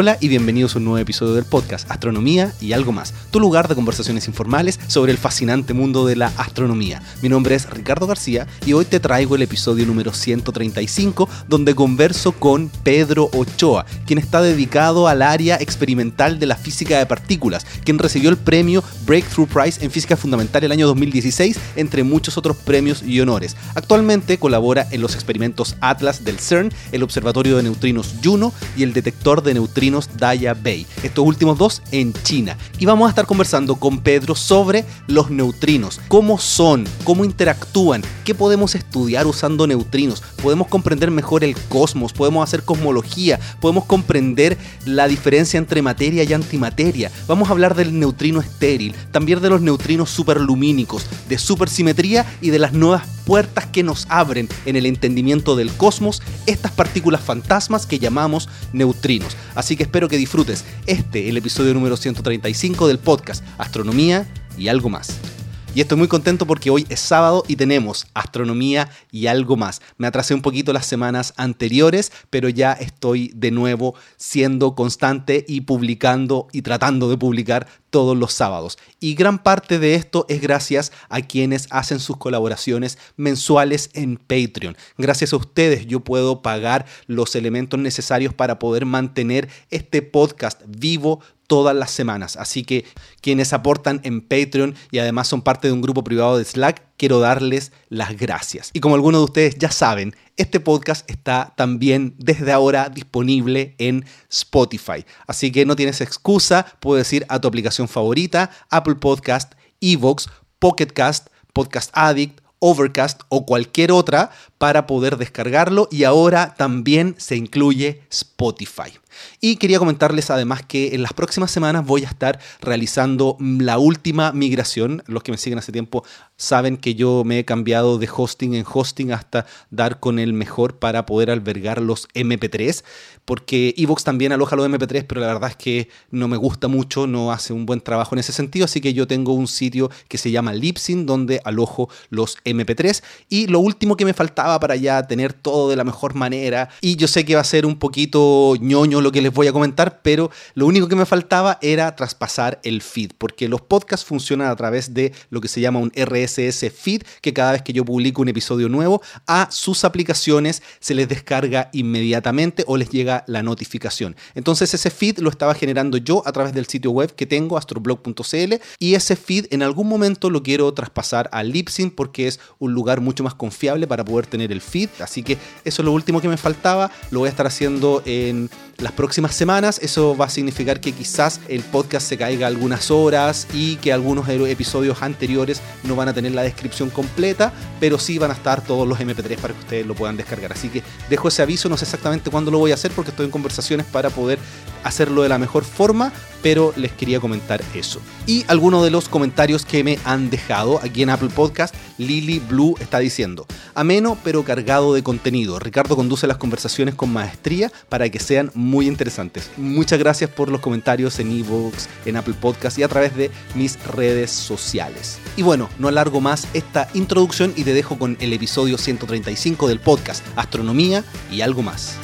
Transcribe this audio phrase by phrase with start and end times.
[0.00, 3.66] Hola y bienvenidos a un nuevo episodio del podcast Astronomía y algo más, tu lugar
[3.66, 7.02] de conversaciones informales sobre el fascinante mundo de la astronomía.
[7.20, 12.30] Mi nombre es Ricardo García y hoy te traigo el episodio número 135 donde converso
[12.30, 17.98] con Pedro Ochoa, quien está dedicado al área experimental de la física de partículas, quien
[17.98, 23.02] recibió el premio Breakthrough Prize en Física Fundamental el año 2016, entre muchos otros premios
[23.02, 23.56] y honores.
[23.74, 28.92] Actualmente colabora en los experimentos Atlas del CERN, el Observatorio de Neutrinos Juno y el
[28.92, 32.56] detector de neutrinos Daya Bay, estos últimos dos en China.
[32.78, 38.34] Y vamos a estar conversando con Pedro sobre los neutrinos, cómo son, cómo interactúan, qué
[38.34, 45.08] podemos estudiar usando neutrinos, podemos comprender mejor el cosmos, podemos hacer cosmología, podemos comprender la
[45.08, 47.10] diferencia entre materia y antimateria.
[47.26, 52.58] Vamos a hablar del neutrino estéril, también de los neutrinos superlumínicos, de supersimetría y de
[52.58, 57.98] las nuevas puertas que nos abren en el entendimiento del cosmos estas partículas fantasmas que
[57.98, 59.36] llamamos neutrinos.
[59.54, 64.26] Así que espero que disfrutes este, el episodio número 135 del podcast Astronomía
[64.58, 65.37] y algo más.
[65.78, 69.80] Y estoy muy contento porque hoy es sábado y tenemos astronomía y algo más.
[69.96, 75.60] Me atrasé un poquito las semanas anteriores, pero ya estoy de nuevo siendo constante y
[75.60, 78.76] publicando y tratando de publicar todos los sábados.
[78.98, 84.76] Y gran parte de esto es gracias a quienes hacen sus colaboraciones mensuales en Patreon.
[84.96, 91.20] Gracias a ustedes yo puedo pagar los elementos necesarios para poder mantener este podcast vivo
[91.48, 92.36] todas las semanas.
[92.36, 92.84] Así que
[93.20, 97.18] quienes aportan en Patreon y además son parte de un grupo privado de Slack, quiero
[97.18, 98.70] darles las gracias.
[98.74, 104.04] Y como algunos de ustedes ya saben, este podcast está también desde ahora disponible en
[104.30, 105.04] Spotify.
[105.26, 110.28] Así que no tienes excusa, puedes ir a tu aplicación favorita, Apple Podcast, Evox,
[110.60, 117.36] Pocket Cast, Podcast Addict, Overcast o cualquier otra para poder descargarlo y ahora también se
[117.36, 118.92] incluye Spotify.
[119.40, 124.32] Y quería comentarles además que en las próximas semanas voy a estar realizando la última
[124.32, 125.02] migración.
[125.06, 126.04] Los que me siguen hace tiempo
[126.36, 130.78] saben que yo me he cambiado de hosting en hosting hasta dar con el mejor
[130.78, 132.84] para poder albergar los MP3,
[133.24, 137.06] porque Evox también aloja los MP3, pero la verdad es que no me gusta mucho,
[137.06, 140.16] no hace un buen trabajo en ese sentido, así que yo tengo un sitio que
[140.16, 145.06] se llama Lipsyn donde alojo los MP3 y lo último que me faltaba para ya
[145.06, 148.54] tener todo de la mejor manera y yo sé que va a ser un poquito
[148.60, 152.60] ñoño lo que les voy a comentar, pero lo único que me faltaba era traspasar
[152.62, 156.70] el feed, porque los podcasts funcionan a través de lo que se llama un RSS
[156.70, 161.08] feed, que cada vez que yo publico un episodio nuevo, a sus aplicaciones se les
[161.08, 164.16] descarga inmediatamente o les llega la notificación.
[164.34, 168.54] Entonces ese feed lo estaba generando yo a través del sitio web que tengo, astroblog.cl,
[168.78, 173.00] y ese feed en algún momento lo quiero traspasar a Lipsyn porque es un lugar
[173.00, 174.88] mucho más confiable para poder tener el feed.
[175.00, 176.90] Así que eso es lo último que me faltaba.
[177.10, 179.78] Lo voy a estar haciendo en las próximas semanas.
[179.82, 184.28] Eso va a significar que quizás el podcast se caiga algunas horas y que algunos
[184.28, 188.86] episodios anteriores no van a tener la descripción completa, pero sí van a estar todos
[188.86, 190.52] los MP3 para que ustedes lo puedan descargar.
[190.52, 193.26] Así que dejo ese aviso, no sé exactamente cuándo lo voy a hacer porque estoy
[193.26, 194.38] en conversaciones para poder
[194.84, 196.12] hacerlo de la mejor forma,
[196.42, 198.00] pero les quería comentar eso.
[198.26, 202.76] Y algunos de los comentarios que me han dejado aquí en Apple Podcast, Lily Blue
[202.80, 205.58] está diciendo, ameno pero cargado de contenido.
[205.58, 209.50] Ricardo conduce las conversaciones con maestría para que sean muy interesantes.
[209.56, 213.82] Muchas gracias por los comentarios en Evox, en Apple Podcast y a través de mis
[213.84, 215.18] redes sociales.
[215.36, 219.80] Y bueno, no alargo más esta introducción y te dejo con el episodio 135 del
[219.80, 221.96] podcast Astronomía y algo más.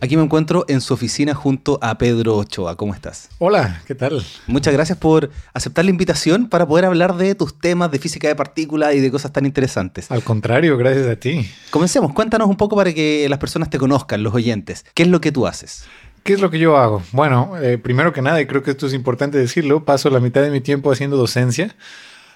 [0.00, 2.76] Aquí me encuentro en su oficina junto a Pedro Ochoa.
[2.76, 3.30] ¿Cómo estás?
[3.38, 4.24] Hola, ¿qué tal?
[4.46, 8.36] Muchas gracias por aceptar la invitación para poder hablar de tus temas de física de
[8.36, 10.08] partículas y de cosas tan interesantes.
[10.12, 11.50] Al contrario, gracias a ti.
[11.70, 14.84] Comencemos, cuéntanos un poco para que las personas te conozcan, los oyentes.
[14.94, 15.84] ¿Qué es lo que tú haces?
[16.22, 17.02] ¿Qué es lo que yo hago?
[17.10, 20.42] Bueno, eh, primero que nada, y creo que esto es importante decirlo, paso la mitad
[20.42, 21.74] de mi tiempo haciendo docencia,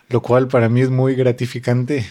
[0.09, 2.05] lo cual para mí es muy gratificante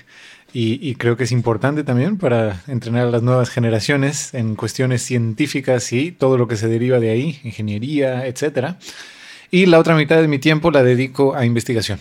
[0.54, 5.94] y, creo que es importante también para entrenar a las nuevas generaciones en cuestiones científicas
[5.94, 8.76] y todo lo que se deriva de ahí, ingeniería, etc.
[9.50, 12.00] Y la otra mitad de mi tiempo la dedico a investigación.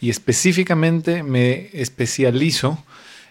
[0.00, 2.82] Y específicamente me especializo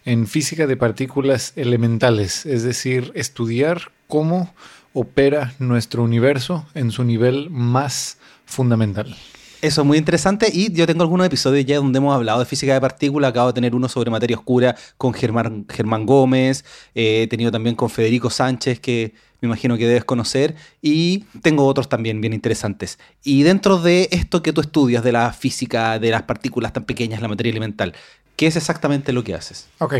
[0.05, 4.53] en física de partículas elementales, es decir, estudiar cómo
[4.93, 9.15] opera nuestro universo en su nivel más fundamental.
[9.61, 12.73] Eso es muy interesante y yo tengo algunos episodios ya donde hemos hablado de física
[12.73, 13.29] de partículas.
[13.29, 16.63] Acabo de tener uno sobre materia oscura con Germán, Germán Gómez.
[16.93, 20.55] Eh, he tenido también con Federico Sánchez, que me imagino que debes conocer.
[20.81, 22.99] Y tengo otros también bien interesantes.
[23.23, 27.21] Y dentro de esto que tú estudias, de la física de las partículas tan pequeñas,
[27.21, 27.93] la materia elemental,
[28.37, 29.67] ¿Qué es exactamente lo que haces?
[29.79, 29.95] Ok.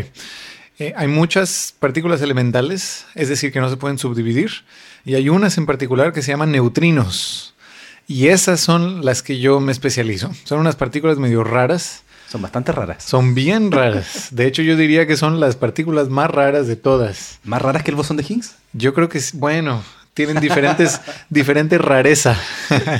[0.78, 4.50] Eh, hay muchas partículas elementales, es decir, que no se pueden subdividir,
[5.04, 7.54] y hay unas en particular que se llaman neutrinos.
[8.08, 10.30] Y esas son las que yo me especializo.
[10.44, 12.04] Son unas partículas medio raras.
[12.30, 13.04] Son bastante raras.
[13.04, 14.28] Son bien raras.
[14.30, 17.38] De hecho, yo diría que son las partículas más raras de todas.
[17.44, 18.54] ¿Más raras que el bosón de Higgs?
[18.72, 19.82] Yo creo que, bueno,
[20.14, 22.34] tienen diferentes, diferentes rareza.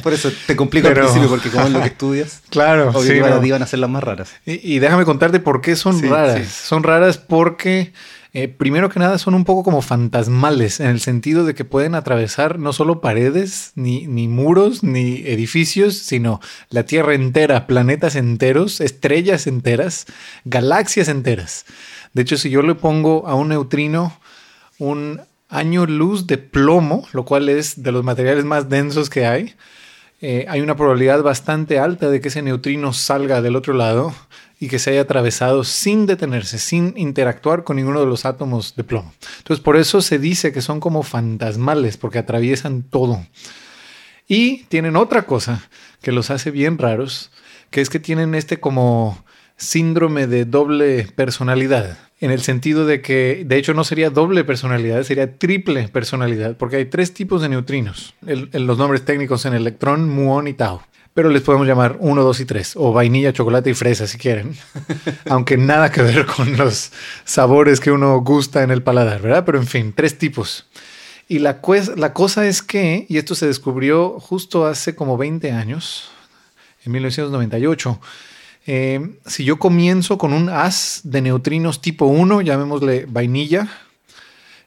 [0.03, 2.43] Por eso te complico al principio, porque como es lo que estudias.
[2.51, 4.31] Claro, sí, iban a ser las más raras.
[4.45, 6.47] Y, déjame contarte por qué son raras.
[6.49, 7.93] Son raras porque,
[8.41, 11.97] eh, primero que nada, son un poco como fantasmales, en el sentido de que pueden
[11.97, 16.41] atravesar no solo paredes, ni, ni muros, ni edificios, sino
[16.71, 20.07] la Tierra entera, planetas enteros, estrellas enteras,
[20.45, 21.67] galaxias enteras.
[22.13, 24.17] De hecho, si yo le pongo a un neutrino
[24.79, 29.57] un año luz de plomo, lo cual es de los materiales más densos que hay,
[30.21, 34.13] eh, hay una probabilidad bastante alta de que ese neutrino salga del otro lado
[34.59, 38.83] y que se haya atravesado sin detenerse, sin interactuar con ninguno de los átomos de
[38.83, 39.13] plomo.
[39.39, 43.25] Entonces, por eso se dice que son como fantasmales, porque atraviesan todo.
[44.27, 45.69] Y tienen otra cosa
[46.03, 47.31] que los hace bien raros,
[47.71, 49.25] que es que tienen este como
[49.57, 55.03] síndrome de doble personalidad en el sentido de que, de hecho, no sería doble personalidad,
[55.05, 58.15] sería triple personalidad, porque hay tres tipos de neutrinos.
[58.21, 60.81] los nombres técnicos en electrón, muón y tau.
[61.15, 64.57] Pero les podemos llamar 1, 2 y 3, o vainilla, chocolate y fresa si quieren.
[65.29, 66.93] Aunque nada que ver con los
[67.25, 69.45] sabores que uno gusta en el paladar, ¿verdad?
[69.45, 70.67] Pero en fin, tres tipos.
[71.29, 71.61] Y la,
[71.97, 76.11] la cosa es que, y esto se descubrió justo hace como 20 años,
[76.85, 78.01] en 1998,
[78.71, 83.67] eh, si yo comienzo con un haz de neutrinos tipo 1, llamémosle vainilla,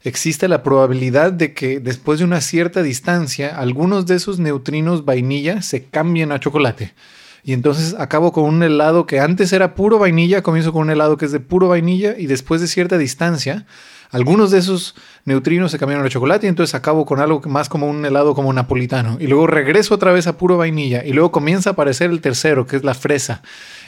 [0.03, 5.61] existe la probabilidad de que después de una cierta distancia, algunos de esos neutrinos vainilla
[5.61, 6.95] se cambien a chocolate.
[7.43, 11.17] Y entonces acabo con un helado que antes era puro vainilla, comienzo con un helado
[11.17, 13.67] que es de puro vainilla y después de cierta distancia,
[14.11, 17.87] algunos de esos neutrinos se cambiaron a chocolate y entonces acabo con algo más como
[17.87, 19.17] un helado como napolitano.
[19.19, 22.67] Y luego regreso otra vez a puro vainilla y luego comienza a aparecer el tercero,
[22.67, 23.41] que es la fresa.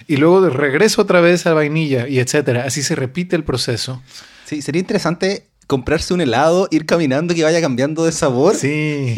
[0.08, 2.64] Y luego regreso otra vez a vainilla y etcétera.
[2.66, 4.02] Así se repite el proceso.
[4.46, 8.56] Sí, sería interesante comprarse un helado, ir caminando y que vaya cambiando de sabor.
[8.56, 9.16] Sí.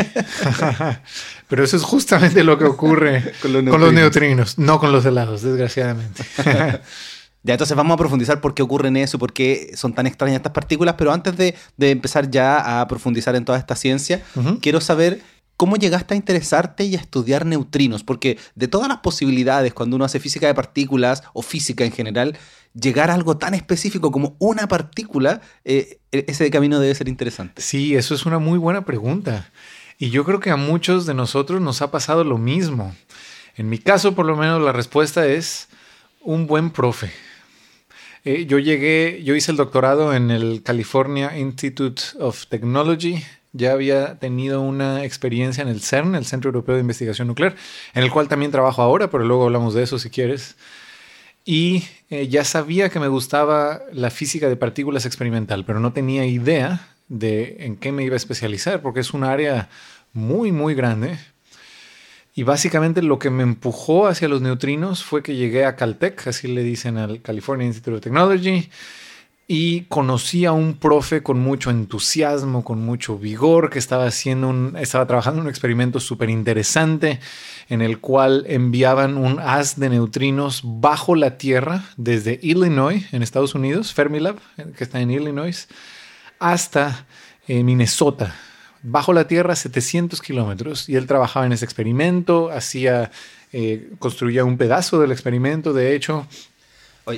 [1.47, 5.05] Pero eso es justamente lo que ocurre con, los con, los neutrinos, no con los
[5.05, 6.23] helados, desgraciadamente.
[7.45, 10.51] Ya, entonces vamos a profundizar por qué ocurren eso, por qué son tan extrañas estas
[10.51, 14.23] partículas, pero antes de, empezar ya a profundizar en toda esta ciencia,
[14.61, 15.21] quiero saber
[15.55, 20.05] cómo llegaste a interesarte y a estudiar neutrinos, porque de todas las posibilidades, cuando uno
[20.05, 22.35] hace física de partículas o física en general,
[22.73, 27.61] llegar a algo tan específico como una partícula, eh, e-, ese camino debe ser interesante.
[27.61, 29.51] Sí, eso es una muy buena pregunta.
[29.99, 32.95] Y yo creo que a muchos de nosotros nos ha pasado lo mismo.
[33.55, 35.67] En mi caso, por lo menos, la respuesta es
[36.21, 37.11] un buen profe.
[38.27, 43.23] Eh, yo llegué, yo hice el doctorado en el California Institute of Technology.
[43.53, 47.55] Ya había tenido una experiencia en el CERN, el Centro Europeo de Investigación Nuclear,
[47.93, 50.55] en el cual también trabajo ahora, pero luego hablamos de eso si quieres.
[51.45, 56.25] Y eh, ya sabía que me gustaba la física de partículas experimental, pero no tenía
[56.25, 59.69] idea de en qué me iba a especializar, porque es un área
[60.13, 61.19] muy, muy grande.
[62.37, 66.49] Y básicamente lo que me empujó hacia los neutrinos fue que llegué a Caltech, así
[66.49, 68.69] le dicen al California Institute of Technology,
[69.47, 74.75] y conocí a un profe con mucho entusiasmo, con mucho vigor, que estaba haciendo un,
[74.77, 77.21] estaba trabajando en un experimento súper interesante
[77.69, 83.55] en el cual enviaban un haz de neutrinos bajo la Tierra desde Illinois, en Estados
[83.55, 84.35] Unidos, Fermilab,
[84.75, 85.69] que está en Illinois,
[86.39, 87.05] hasta
[87.47, 88.35] eh, Minnesota,
[88.85, 93.11] bajo la tierra 700 kilómetros y él trabajaba en ese experimento, hacía,
[93.51, 96.27] eh, construía un pedazo del experimento, de hecho.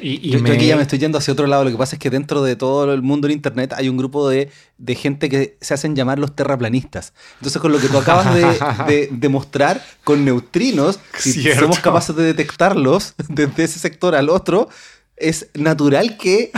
[0.01, 1.65] y, yo aquí ya me estoy yendo hacia otro lado.
[1.65, 4.29] Lo que pasa es que dentro de todo el mundo del Internet hay un grupo
[4.29, 4.49] de,
[4.95, 7.13] gente que se hacen llamar los terraplanistas.
[7.35, 13.13] Entonces, con lo que tú acabas de, demostrar con neutrinos, si somos capaces de detectarlos
[13.27, 14.69] desde ese sector al otro,
[15.17, 16.51] es natural que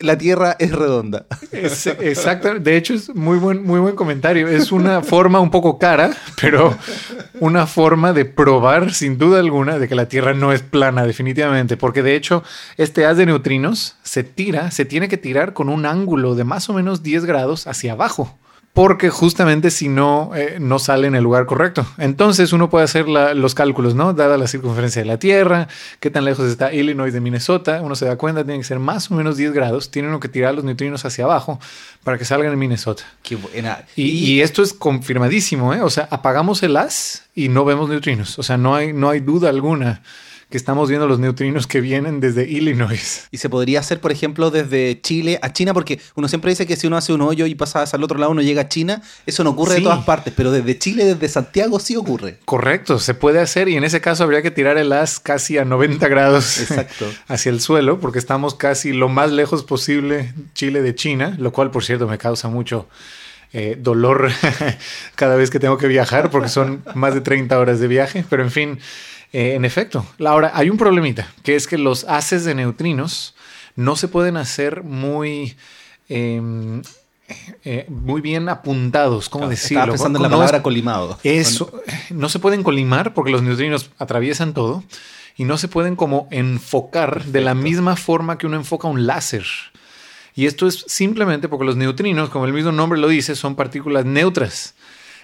[0.00, 1.26] la Tierra es redonda.
[1.52, 2.54] exacto.
[2.54, 4.48] De hecho, es muy buen, muy buen comentario.
[4.48, 6.76] Es una forma un poco cara, pero
[7.40, 11.76] una forma de probar, sin duda alguna, de que la Tierra no es plana, definitivamente.
[11.76, 12.42] Porque de hecho,
[12.76, 16.68] este haz de neutrinos se tira, se tiene que tirar con un ángulo de más
[16.68, 18.36] o menos 10 grados hacia abajo
[18.74, 21.86] porque justamente si no, eh, no sale en el lugar correcto.
[21.96, 24.12] Entonces uno puede hacer los cálculos, ¿no?
[24.14, 25.68] Dada la circunferencia de la Tierra,
[26.00, 29.12] qué tan lejos está Illinois de Minnesota, uno se da cuenta, tiene que ser más
[29.12, 31.60] o menos 10 grados, tiene uno que tirar los neutrinos hacia abajo
[32.02, 33.04] para que salgan en Minnesota.
[33.22, 33.84] Qué buena.
[33.94, 35.80] Y, esto es confirmadísimo, ¿eh?
[35.80, 39.20] O sea, apagamos el haz y no vemos neutrinos, o sea, no hay, no hay
[39.20, 40.02] duda alguna
[40.54, 43.26] que estamos viendo los neutrinos que vienen desde Illinois.
[43.32, 46.76] Y se podría hacer, por ejemplo, desde Chile a China, porque uno siempre dice que
[46.76, 49.02] si uno hace un hoyo y pasa al otro lado, uno llega a China.
[49.26, 49.78] Eso no ocurre Sí.
[49.80, 52.38] de todas partes, pero desde Chile, desde Santiago, sí ocurre.
[52.44, 55.64] Correcto, se puede hacer y en ese caso habría que tirar el as casi a
[55.64, 57.06] 90 grados Exacto.
[57.26, 61.72] hacia el suelo, porque estamos casi lo más lejos posible Chile de China, lo cual,
[61.72, 62.88] por cierto, me causa mucho
[63.52, 64.30] eh, dolor
[65.16, 68.44] cada vez que tengo que viajar, porque son más de 30 horas de viaje, pero
[68.44, 68.78] en fin,
[69.34, 70.06] eh, en efecto.
[70.24, 73.34] Ahora, hay un problemita, que es que los haces de neutrinos
[73.74, 75.56] no se pueden hacer muy...
[76.08, 76.82] em,
[77.64, 79.80] eh, muy bien apuntados, ¿cómo decirlo?
[79.80, 81.18] Estaba pensando en la No palabra colimado.
[81.24, 81.72] eso,
[82.10, 84.84] no se pueden colimar porque los neutrinos atraviesan todo
[85.36, 89.46] y no se pueden como enfocar de la misma forma que uno enfoca un láser.
[90.36, 94.04] Y esto es simplemente porque los neutrinos, como el mismo nombre lo dice, son partículas
[94.04, 94.74] neutras.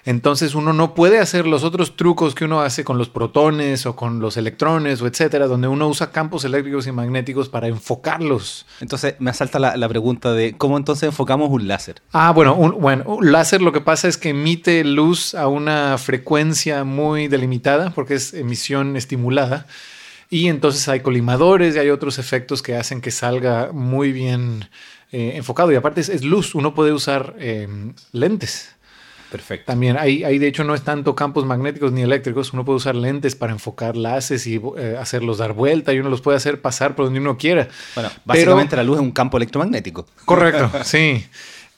[0.04, 3.96] Entonces uno no puede hacer los otros trucos que uno hace con los protones o
[3.96, 8.66] con los electrones o etcétera, donde uno usa campos eléctricos y magnéticos para enfocarlos.
[8.80, 11.96] Entonces me asalta la, la pregunta de cómo entonces enfocamos un láser.
[12.12, 15.98] Ah, bueno, un, bueno, un láser lo que pasa es que emite luz a una
[15.98, 19.66] frecuencia muy delimitada porque es emisión estimulada.
[20.32, 24.68] Y entonces hay colimadores y hay otros efectos que hacen que salga muy bien
[25.10, 25.72] eh, enfocado.
[25.72, 27.68] Y aparte es, es luz, uno puede usar eh,
[28.12, 28.70] lentes.
[29.30, 29.66] Perfecto.
[29.66, 32.52] También hay, hay, de hecho, no es tanto campos magnéticos ni eléctricos.
[32.52, 36.20] Uno puede usar lentes para enfocar láseres y eh, hacerlos dar vuelta y uno los
[36.20, 37.68] puede hacer pasar por donde uno quiera.
[37.94, 40.06] Bueno, básicamente la luz es un campo electromagnético.
[40.24, 41.24] Correcto, sí,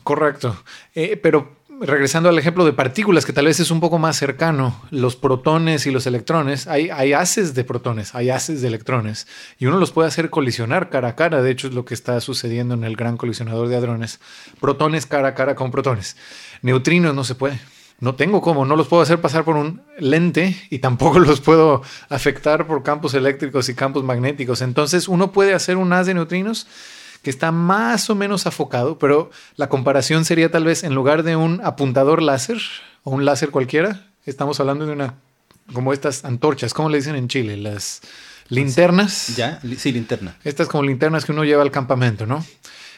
[0.02, 0.56] correcto.
[0.94, 4.80] Eh, pero regresando al ejemplo de partículas, que tal vez es un poco más cercano,
[4.90, 9.26] los protones y los electrones, hay, hay haces de protones, hay haces de electrones,
[9.58, 11.42] y uno los puede hacer colisionar cara a cara.
[11.42, 14.20] De hecho, es lo que está sucediendo en el gran colisionador de hadrones.
[14.60, 16.16] Protones cara a cara con protones.
[16.62, 17.58] Neutrinos no se puede.
[18.00, 21.82] No tengo cómo, no los puedo hacer pasar por un lente y tampoco los puedo
[22.08, 24.62] afectar por campos eléctricos y campos magnéticos.
[24.62, 26.66] Entonces, uno puede hacer un haz de neutrinos
[27.23, 31.37] que está más o menos afocado, pero la comparación sería tal vez en lugar de
[31.37, 32.61] un apuntador láser
[33.05, 35.14] o un láser cualquiera, estamos hablando de una,
[35.73, 37.57] como estas antorchas, ¿cómo le dicen en Chile?
[37.57, 38.02] Las
[38.49, 39.37] linternas.
[39.37, 39.61] ¿Ya?
[39.79, 40.37] Sí, linterna.
[40.45, 42.45] Estas como linternas que uno lleva al campamento, ¿no?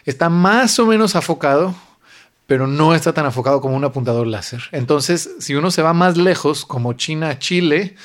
[0.04, 1.75] Está más o menos afocado,
[2.47, 4.62] pero no está tan afocado como un apuntador láser.
[4.73, 7.97] Entonces, si uno se va más lejos, como China, Chile,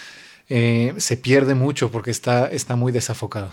[0.48, 3.50] eh, se pierde mucho porque está, está muy desafocado.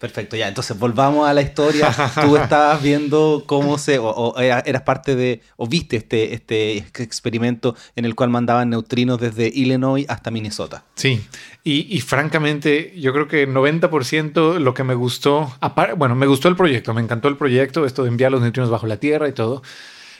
[0.00, 0.48] Perfecto, ya.
[0.48, 1.94] Entonces volvamos a la historia.
[2.22, 6.78] Tú estabas viendo cómo se, o, o era- eras parte de, o viste este, este
[7.02, 10.84] experimento en el cual mandaban neutrinos desde Illinois hasta Minnesota.
[10.94, 11.20] Sí,
[11.64, 15.52] y, y francamente yo creo que 90% lo que me gustó,
[15.98, 18.86] bueno, me gustó el proyecto, me encantó el proyecto, esto de enviar los neutrinos bajo
[18.86, 19.62] la Tierra y todo,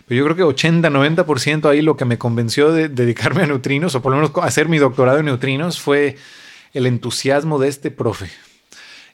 [0.06, 4.02] pero yo creo que 80-90% ahí lo que me convenció de dedicarme a neutrinos, o
[4.02, 6.16] por lo menos hacer mi doctorado en neutrinos, fue
[6.74, 8.28] el entusiasmo de este profe.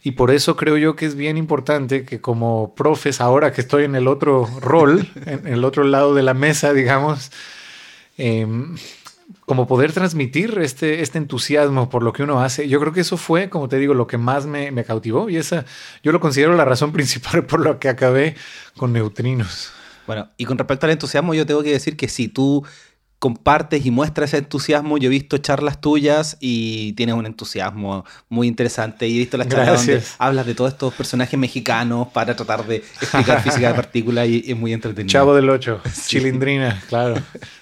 [0.02, 3.84] Y por eso creo yo que es bien importante que como profes, ahora que estoy
[3.84, 7.32] en el otro rol, en el otro lado de la mesa, digamos,
[8.16, 8.76] em,
[9.44, 12.68] como poder transmitir este, este entusiasmo por lo que uno hace.
[12.68, 15.36] Yo creo que eso fue, como te digo, lo que más me, me cautivó y
[15.36, 15.64] esa
[16.02, 18.36] yo lo considero la razón principal por la que acabé
[18.76, 19.72] con neutrinos.
[20.06, 22.64] Bueno, y con respecto al entusiasmo, yo tengo que decir que si tú
[23.18, 28.46] compartes y muestras ese entusiasmo, yo he visto charlas tuyas y tienes un entusiasmo muy
[28.46, 29.08] interesante.
[29.08, 32.76] Y he visto las charlas donde hablas de todos estos personajes mexicanos para tratar de
[32.76, 35.10] explicar física de partículas y es muy entretenido.
[35.10, 37.16] Chavo del 8, Chilindrina, claro.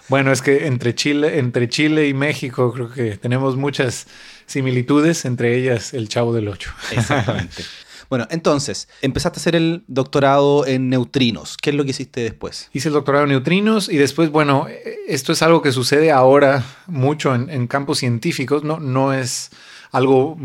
[0.09, 4.07] Bueno, es que entre Chile, entre Chile y México creo que tenemos muchas
[4.47, 6.73] similitudes, entre ellas el Chavo del 8.
[6.93, 7.65] Exactamente.
[8.11, 11.57] Bueno, entonces, empezaste a hacer el doctorado en neutrinos.
[11.57, 12.71] ¿Qué es lo que hiciste después?
[12.73, 14.67] Hice el doctorado en neutrinos y después, bueno,
[15.07, 19.51] esto es algo que sucede ahora mucho en, en campos científicos, no, no es
[19.95, 20.37] algo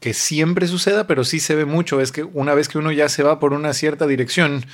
[0.00, 3.10] que siempre suceda, pero sí se ve mucho, es que una vez que uno ya
[3.10, 4.64] se va por una cierta dirección,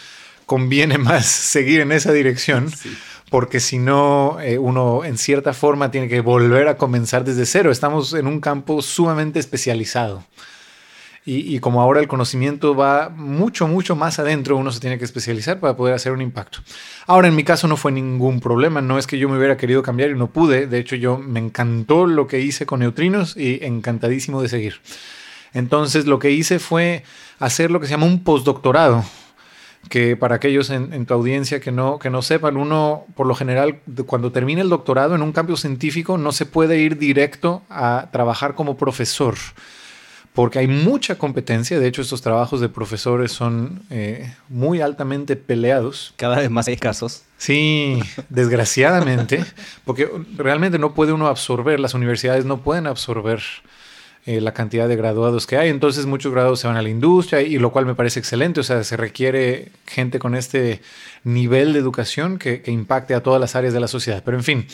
[0.46, 2.70] conviene más seguir en esa dirección,
[3.30, 7.72] porque si no, eh, uno en cierta forma tiene que volver a comenzar desde cero.
[7.72, 10.22] Estamos en un campo sumamente especializado.
[11.24, 15.60] Y, como ahora el conocimiento va mucho, mucho más adentro, uno se tiene que especializar
[15.60, 16.58] para poder hacer un impacto.
[17.06, 19.84] Ahora, en mi caso no fue ningún problema, no es que yo me hubiera querido
[19.84, 23.64] cambiar y no pude, de hecho yo me encantó lo que hice con neutrinos y
[23.64, 24.80] encantadísimo de seguir.
[25.54, 27.04] Entonces lo que hice fue
[27.38, 29.04] hacer lo que se llama un postdoctorado,
[29.88, 33.36] que para aquellos en, en tu audiencia que no, que no sepan, uno por lo
[33.36, 38.08] general cuando termina el doctorado en un campo científico no se puede ir directo a
[38.10, 39.36] trabajar como profesor
[40.34, 41.78] porque hay mucha competencia.
[41.78, 46.14] De hecho, estos trabajos de profesores son eh, muy altamente peleados.
[46.16, 47.22] Cada vez más escasos.
[47.36, 49.44] Sí, desgraciadamente,
[49.84, 53.42] porque realmente no puede uno absorber, las universidades no pueden absorber
[54.24, 55.68] eh, la cantidad de graduados que hay.
[55.68, 58.60] Entonces muchos graduados se van a la industria y lo cual me parece excelente.
[58.60, 60.80] O sea, se requiere gente con este
[61.24, 64.22] nivel de educación que, que impacte a todas las áreas de la sociedad.
[64.24, 64.66] Pero en fin,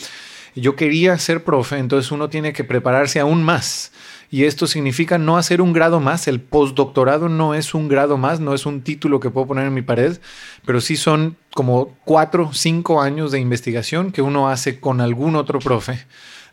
[0.55, 3.91] yo quería ser profe, entonces uno tiene que prepararse aún más.
[4.31, 6.27] Y esto significa no hacer un grado más.
[6.27, 9.73] El postdoctorado no es un grado más, no es un título que puedo poner en
[9.73, 10.19] mi pared,
[10.65, 15.59] pero sí son como cuatro, cinco años de investigación que uno hace con algún otro
[15.59, 16.05] profe,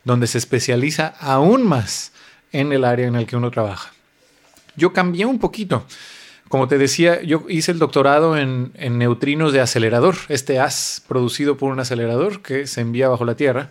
[0.05, 2.13] donde se especializa aún más
[2.53, 3.93] en el área en el que uno trabaja.
[4.77, 5.85] Yo cambié un poquito.
[6.49, 11.57] Como te decía, yo hice el doctorado en, en, neutrinos de acelerador, este haz producido
[11.57, 13.69] por un acelerador que se envía bajo la Tierra,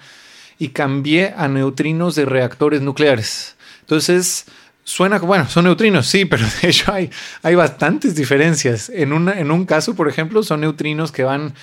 [0.60, 3.55] y cambié a neutrinos de reactores nucleares.
[3.86, 4.46] Entonces,
[4.84, 7.10] suena, bueno, son neutrinos, sí, pero de hecho hay,
[7.44, 8.89] hay bastantes diferencias.
[8.89, 11.54] En, una, en un caso, por ejemplo, son neutrinos que van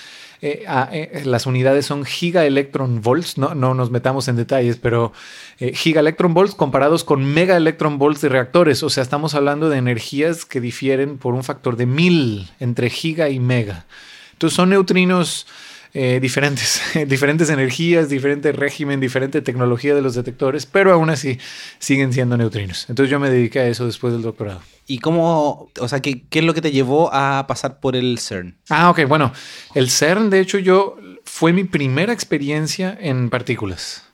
[0.44, 5.12] eh, eh, las unidades son gigaelectron volts, no, no nos metamos en detalles, pero
[5.60, 9.78] eh, gigaelectron volts comparados con mega electron volts de reactores, o sea, estamos hablando de
[9.78, 13.86] energías que difieren por un factor de mil entre giga y mega.
[14.32, 15.46] Entonces son neutrinos
[15.94, 21.38] eh, diferentes, diferentes energías, diferente régimen, diferente tecnología de los detectores, pero aún así
[21.78, 22.86] siguen siendo neutrinos.
[22.88, 24.60] Entonces yo me dediqué a eso después del doctorado.
[24.86, 28.18] ¿Y cómo, o sea, qué, qué es lo que te llevó a pasar por el
[28.18, 28.56] CERN?
[28.68, 29.32] Ah, ok, bueno,
[29.74, 34.04] el CERN, de hecho, yo fue mi primera experiencia en partículas.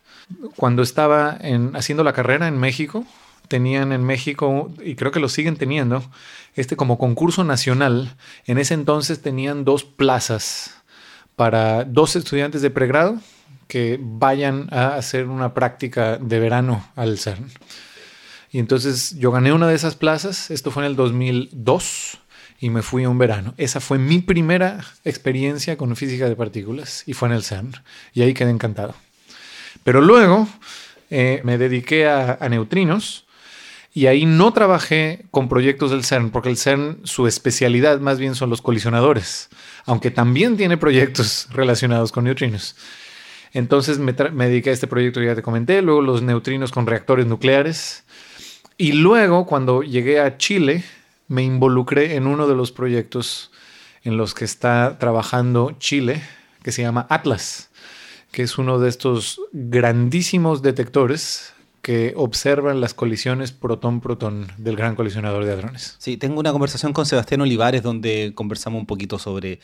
[0.57, 3.07] Cuando estaba en, haciendo la carrera en México,
[3.47, 6.05] tenían en México, y creo que lo siguen teniendo,
[6.55, 8.17] este como concurso nacional.
[8.47, 10.78] En ese entonces tenían dos plazas
[11.38, 13.16] para dos estudiantes de pregrado
[13.68, 17.49] que vayan a hacer una práctica de verano al CERN.
[18.50, 22.18] Y entonces yo gané una de esas plazas, esto fue en el 2002,
[22.59, 23.54] y me fui a un verano.
[23.57, 27.73] Esa fue mi primera experiencia con física de partículas y fue en el CERN.
[28.12, 28.97] Y ahí quedé encantado.
[29.85, 30.49] Pero luego
[31.09, 33.28] eh, me dediqué a, a neutrinos
[33.99, 38.37] y ahí no trabajé con proyectos del CERN, porque el CERN, su especialidad más bien
[38.37, 39.49] son los colisionadores,
[39.87, 42.77] aunque también tiene proyectos relacionados con neutrinos.
[43.53, 48.05] Entonces me, dediqué a este proyecto, ya te comenté, luego los neutrinos con reactores nucleares.
[48.77, 50.85] Y luego, cuando llegué a Chile,
[51.27, 53.51] me involucré en uno de los proyectos
[54.05, 56.23] en los que está trabajando Chile,
[56.62, 57.70] que se llama Atlas,
[58.31, 65.45] que es uno de estos grandísimos detectores que observan las colisiones protón-protón del gran colisionador
[65.45, 65.97] de hadrones.
[65.99, 69.61] Sí, tengo una conversación con Sebastián Olivares donde conversamos un poquito sobre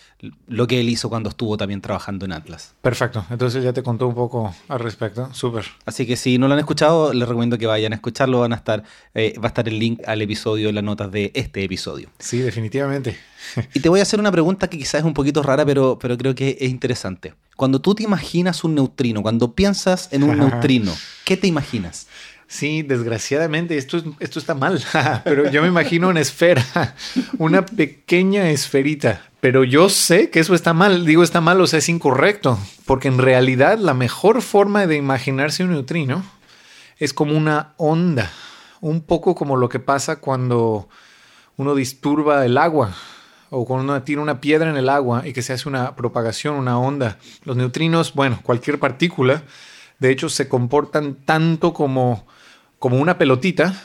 [0.47, 2.75] lo que él hizo cuando estuvo también trabajando en Atlas.
[2.81, 5.65] Perfecto, entonces ya te contó un poco al respecto, súper.
[5.85, 8.57] Así que si no lo han escuchado, les recomiendo que vayan a escucharlo, van a
[8.57, 12.11] estar, eh, va a estar el link al episodio en las notas de este episodio.
[12.19, 13.17] Sí, definitivamente.
[13.75, 16.17] Y te voy a hacer una pregunta que quizás es un poquito rara, pero, pero
[16.17, 17.35] creo que es interesante.
[17.57, 20.93] Cuando tú te imaginas un neutrino, cuando piensas en un neutrino,
[21.25, 22.07] ¿qué te imaginas?
[22.47, 24.83] Sí, desgraciadamente, esto, esto está mal,
[25.25, 26.95] pero yo me imagino una esfera,
[27.39, 31.79] una pequeña esferita, pero yo sé que eso está mal, digo está mal, o sea,
[31.79, 36.25] es incorrecto, porque en realidad la mejor forma de imaginarse un neutrino
[36.99, 38.31] es como una onda,
[38.81, 40.89] un poco como lo que pasa cuando
[41.57, 42.95] uno disturba el agua
[43.55, 46.57] o cuando uno tira una piedra en el agua y que se hace una propagación,
[46.57, 47.19] una onda.
[47.45, 49.43] Los neutrinos, bueno, cualquier partícula,
[49.99, 52.27] de hecho se comportan tanto como
[52.85, 53.81] como una pelotita,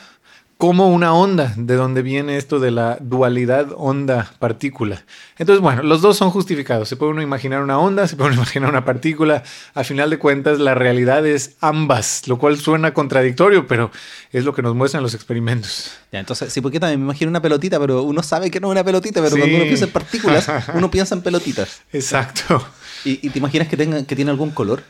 [0.60, 5.02] como una onda, de donde viene esto de la dualidad onda-partícula.
[5.38, 6.86] Entonces, bueno, los dos son justificados.
[6.86, 9.42] Se puede uno imaginar una onda, se puede uno imaginar una partícula.
[9.72, 13.90] A final de cuentas, la realidad es ambas, lo cual suena contradictorio, pero
[14.32, 15.92] es lo que nos muestran los experimentos.
[16.12, 18.72] Ya, entonces, sí, porque también me imagino una pelotita, pero uno sabe que no es
[18.72, 21.80] una pelotita, pero cuando uno piensa en partículas, uno piensa en pelotitas.
[21.90, 22.62] Exacto.
[23.06, 24.82] ¿Y, y te imaginas que, tenga, que tiene algún color?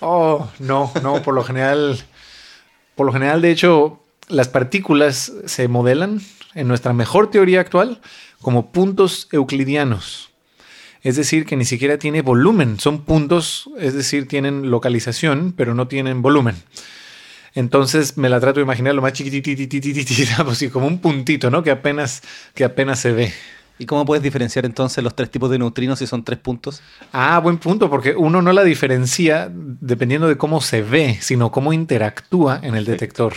[0.00, 1.98] Oh, no, no, por lo general
[2.98, 6.20] por lo general, de hecho, las partículas se modelan
[6.54, 8.00] en nuestra mejor teoría actual
[8.40, 10.30] como puntos euclidianos.
[11.02, 12.80] Es decir, que ni siquiera tiene volumen.
[12.80, 16.56] Son puntos, es decir, tienen localización, pero no tienen volumen.
[17.54, 21.62] Entonces me la trato de imaginar lo más chiquititititititita, pues como un puntito, ¿no?
[21.62, 22.22] Que apenas,
[22.54, 23.32] que apenas se ve.
[23.80, 26.82] ¿Y cómo puedes diferenciar entonces los tres tipos de neutrinos si son tres puntos?
[27.12, 31.72] Ah, buen punto, porque uno no la diferencia dependiendo de cómo se ve, sino cómo
[31.72, 33.34] interactúa en el detector.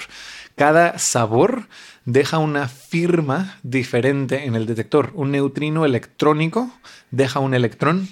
[0.62, 1.67] Cada sabor
[2.06, 5.10] deja una firma diferente en el detector.
[5.15, 6.69] Un neutrino electrónico
[7.10, 8.08] deja un electrón,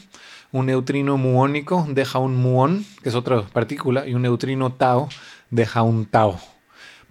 [0.52, 5.10] un neutrino muónico deja un muón, que es otra partícula, y un neutrino tau
[5.52, 6.40] deja un tau.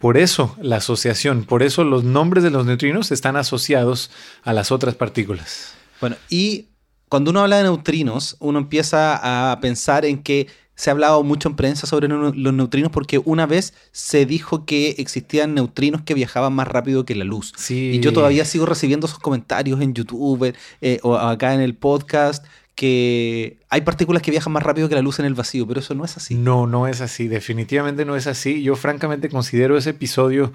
[0.00, 4.10] Por eso la asociación, por eso los nombres de los neutrinos están asociados
[4.42, 5.74] a las otras partículas.
[6.00, 6.66] Bueno, y
[7.08, 11.48] cuando uno habla de neutrinos, uno empieza a pensar en que se ha hablado mucho
[11.48, 16.52] en prensa sobre los neutrinos porque una vez se dijo que existían neutrinos que viajaban
[16.52, 17.52] más rápido que la luz.
[17.68, 22.46] Y yo todavía sigo recibiendo esos comentarios en YouTube eh, o acá en el podcast
[22.76, 25.96] que hay partículas que viajan más rápido que la luz en el vacío, pero eso
[25.96, 26.36] no es así.
[26.36, 28.62] No, no es así, definitivamente no es así.
[28.62, 30.52] Yo francamente considero ese episodio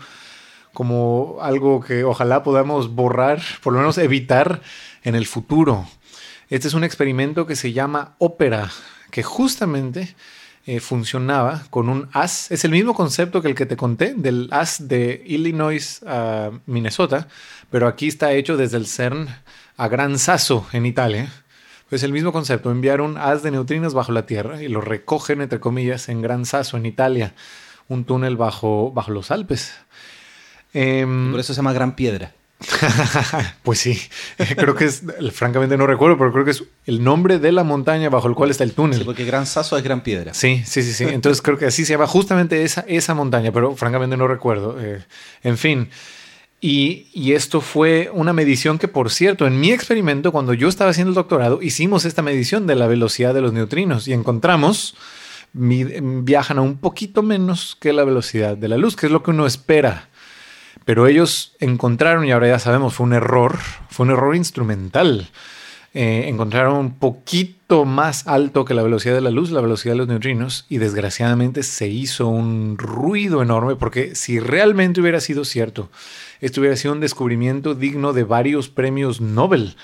[0.72, 4.62] como algo que ojalá podamos borrar, por lo menos evitar
[5.04, 5.86] en el futuro.
[6.50, 8.72] Este es un experimento que se llama ópera,
[9.14, 10.16] que justamente
[10.66, 12.50] eh, funcionaba con un as.
[12.50, 17.28] Es el mismo concepto que el que te conté del as de Illinois a Minnesota,
[17.70, 19.28] pero aquí está hecho desde el CERN
[19.78, 21.32] a Gran Sasso en Italia.
[21.92, 25.42] Es el mismo concepto, enviar un haz de neutrinos bajo la Tierra y lo recogen,
[25.42, 27.36] entre comillas, en Gran Sasso, en Italia,
[27.90, 29.76] un túnel bajo, bajo los Alpes.
[30.74, 32.34] Em, por eso se llama Gran Piedra.
[33.64, 34.00] pues sí,
[34.56, 38.10] creo que es, francamente no recuerdo, pero creo que es el nombre de la montaña
[38.10, 39.00] bajo el cual está el túnel.
[39.00, 40.34] Sí, porque Gran Sasso es Gran Piedra.
[40.34, 41.06] Sí, sí, sí, sí.
[41.06, 44.78] Entonces creo que así se llama justamente esa, esa montaña, pero francamente no recuerdo.
[44.80, 45.04] Eh,
[45.44, 45.90] en fin.
[46.66, 51.10] Y, esto fue una medición que, por cierto, en mi experimento, cuando yo estaba haciendo
[51.10, 54.96] el doctorado, hicimos esta medición de la velocidad de los neutrinos y encontramos
[55.54, 59.32] viajan a un poquito menos que la velocidad de la luz, que es lo que
[59.32, 60.10] uno espera.
[60.86, 63.58] Pero ellos encontraron, y ahora ya sabemos, fue un error,
[63.90, 65.30] fue un error instrumental.
[65.94, 70.00] Eh, encontraron un poquito más alto que la velocidad de la luz, la velocidad de
[70.00, 75.90] los neutrinos, y desgraciadamente se hizo un ruido enorme, porque si realmente hubiera sido cierto
[76.44, 79.78] esto hubiera sido un descubrimiento digno de varios premios Nobel.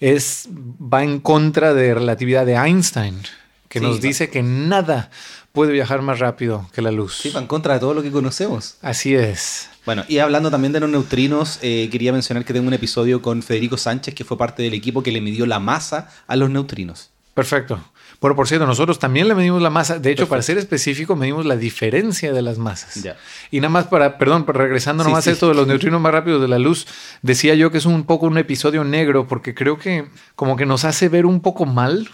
[0.00, 3.20] Es, va en contra de relatividad de Einstein,
[3.68, 5.10] que nos dice que nada
[5.52, 7.18] puede viajar más rápido que la luz.
[7.18, 8.78] Sí, va en contra de todo lo que conocemos.
[8.80, 9.68] Así es.
[9.88, 13.42] Bueno, y hablando también de los neutrinos, eh, quería mencionar que tengo un episodio con
[13.42, 17.08] Federico Sánchez, que fue parte del equipo que le midió la masa a los neutrinos.
[17.32, 17.80] Perfecto.
[18.20, 19.98] Bueno, por cierto, nosotros también le medimos la masa.
[19.98, 23.02] De hecho, para ser específico, medimos la diferencia de las masas.
[23.50, 26.48] Y nada más para, perdón, regresando nomás a esto de los neutrinos más rápidos de
[26.48, 26.86] la luz,
[27.22, 30.04] decía yo que es un poco un episodio negro porque creo que
[30.36, 32.10] como que nos hace ver un poco mal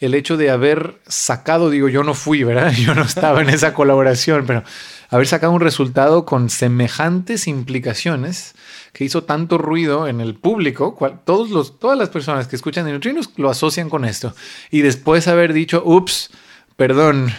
[0.00, 2.72] el hecho de haber sacado, digo, yo no fui, ¿verdad?
[2.76, 4.64] Yo no estaba en esa colaboración, pero
[5.10, 8.54] haber sacado un resultado con semejantes implicaciones
[8.92, 12.92] que hizo tanto ruido en el público, todos los, todas las personas que escuchan de
[12.92, 14.34] neutrinos lo asocian con esto.
[14.70, 16.30] Y después haber dicho, ups,
[16.76, 17.32] perdón,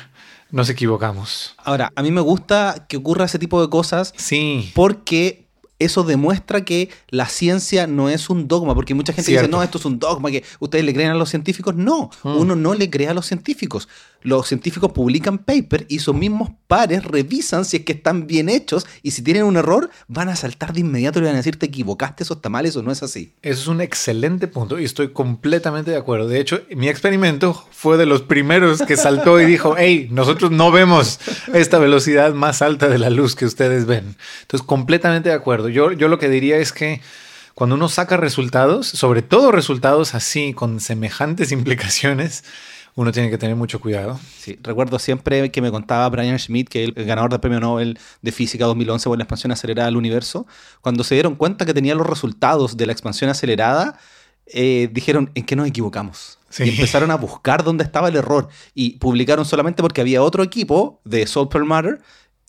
[0.51, 1.55] nos equivocamos.
[1.57, 4.13] Ahora, a mí me gusta que ocurra ese tipo de cosas.
[4.17, 4.71] Sí.
[4.75, 5.47] Porque
[5.79, 9.77] eso demuestra que la ciencia no es un dogma, porque mucha gente dice, no, esto
[9.77, 11.75] es un dogma, que ustedes le creen a los científicos.
[11.75, 12.35] No, mm.
[12.35, 13.87] uno no le cree a los científicos
[14.23, 18.85] los científicos publican paper y sus mismos pares revisan si es que están bien hechos
[19.03, 21.67] y si tienen un error van a saltar de inmediato y van a decir te
[21.67, 23.33] equivocaste, eso está mal, eso no es así.
[23.41, 26.27] Eso es un excelente punto y estoy completamente de acuerdo.
[26.27, 30.71] De hecho, mi experimento fue de los primeros que saltó y dijo, hey, nosotros no
[30.71, 31.19] vemos
[31.53, 34.15] esta velocidad más alta de la luz que ustedes ven.
[34.41, 35.69] Entonces, completamente de acuerdo.
[35.69, 37.01] Yo, yo lo que diría es que
[37.53, 42.43] cuando uno saca resultados, sobre todo resultados así, con semejantes implicaciones,
[42.95, 44.19] uno tiene que tener mucho cuidado.
[44.37, 47.97] Sí, recuerdo siempre que me contaba Brian Schmidt, que es el ganador del Premio Nobel
[48.21, 50.45] de Física 2011 por la expansión acelerada del universo,
[50.81, 53.97] cuando se dieron cuenta que tenía los resultados de la expansión acelerada,
[54.45, 56.39] eh, dijeron, ¿en qué nos equivocamos?
[56.59, 60.99] Y empezaron a buscar dónde estaba el error y publicaron solamente porque había otro equipo
[61.05, 62.01] de Solper Matter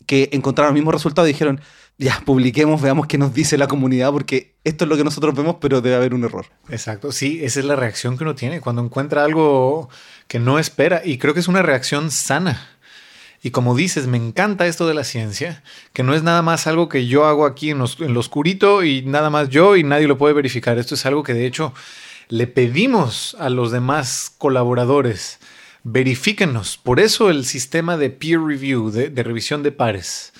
[0.05, 1.61] que encontraron el mismo resultado y dijeron,
[1.97, 5.57] ya, publiquemos, veamos qué nos dice la comunidad, porque esto es lo que nosotros vemos,
[5.61, 6.47] pero debe haber un error.
[6.69, 9.89] Exacto, sí, esa es la reacción que uno tiene cuando encuentra algo
[10.33, 12.67] que no espera, y creo que es una reacción sana.
[13.43, 15.61] Y como dices, me encanta esto de la ciencia,
[15.93, 19.29] que no es nada más algo que yo hago aquí en, lo oscurito y nada
[19.29, 20.79] más yo y nadie lo puede verificar.
[20.79, 21.71] Esto es algo que de hecho
[22.29, 25.37] le pedimos a los demás colaboradores,
[25.83, 26.77] verifíquenos.
[26.77, 30.33] Por eso el sistema de peer review, de revisión de pares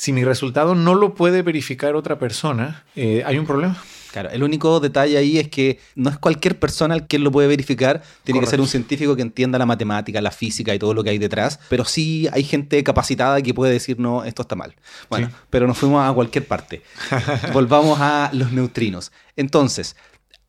[0.00, 3.76] si mi resultado no lo puede verificar otra persona, eh, hay un problema.
[4.12, 7.48] Claro, el único detalle ahí es que no es cualquier persona el que lo puede
[7.48, 11.04] verificar, tiene que ser un científico que entienda la matemática, la física y todo lo
[11.04, 14.74] que hay detrás, pero sí hay gente capacitada que puede decir, no, esto está mal.
[15.08, 16.82] Bueno, pero nos fuimos a cualquier parte.
[17.52, 19.12] Volvamos a los neutrinos.
[19.36, 19.96] Entonces,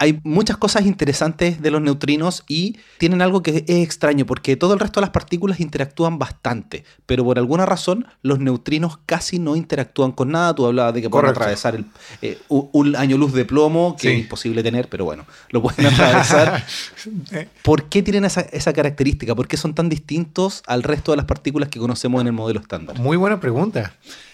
[0.01, 4.73] hay muchas cosas interesantes de los neutrinos y tienen algo que es extraño porque todo
[4.73, 9.55] el resto de las partículas interactúan bastante, pero por alguna razón los neutrinos casi no
[9.55, 10.55] interactúan con nada.
[10.55, 11.83] Tú hablabas de que pueden atravesar
[12.23, 16.65] eh, un año luz de plomo, que es imposible tener, pero bueno, lo pueden atravesar.
[17.61, 19.35] ¿Por qué tienen esa, esa característica?
[19.35, 22.59] ¿Por qué son tan distintos al resto de las partículas que conocemos en el modelo
[22.59, 22.97] estándar?
[22.97, 23.93] Muy buena pregunta.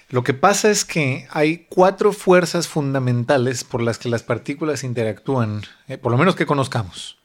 [0.10, 5.64] Lo que pasa es que hay cuatro fuerzas fundamentales por las que las partículas interactúan,
[5.90, 7.18] eh, por lo menos que conozcamos.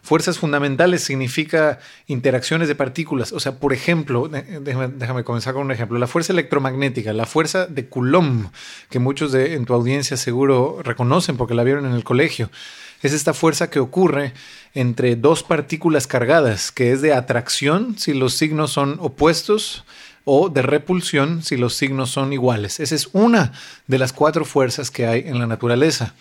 [0.00, 3.32] Fuerzas fundamentales significa interacciones de partículas.
[3.32, 5.98] O sea, por ejemplo, déjame, déjame, comenzar con un ejemplo.
[5.98, 8.48] La fuerza electromagnética, la fuerza de Coulomb,
[8.90, 12.50] que muchos de, en tu audiencia seguro reconocen porque la vieron en el colegio,
[13.02, 14.32] es esta fuerza que ocurre
[14.74, 19.84] entre dos partículas cargadas, que es de atracción si los signos son opuestos
[20.24, 22.80] o de repulsión si los signos son iguales.
[22.80, 23.52] Esa es una
[23.86, 26.14] de las cuatro fuerzas que hay en la naturaleza.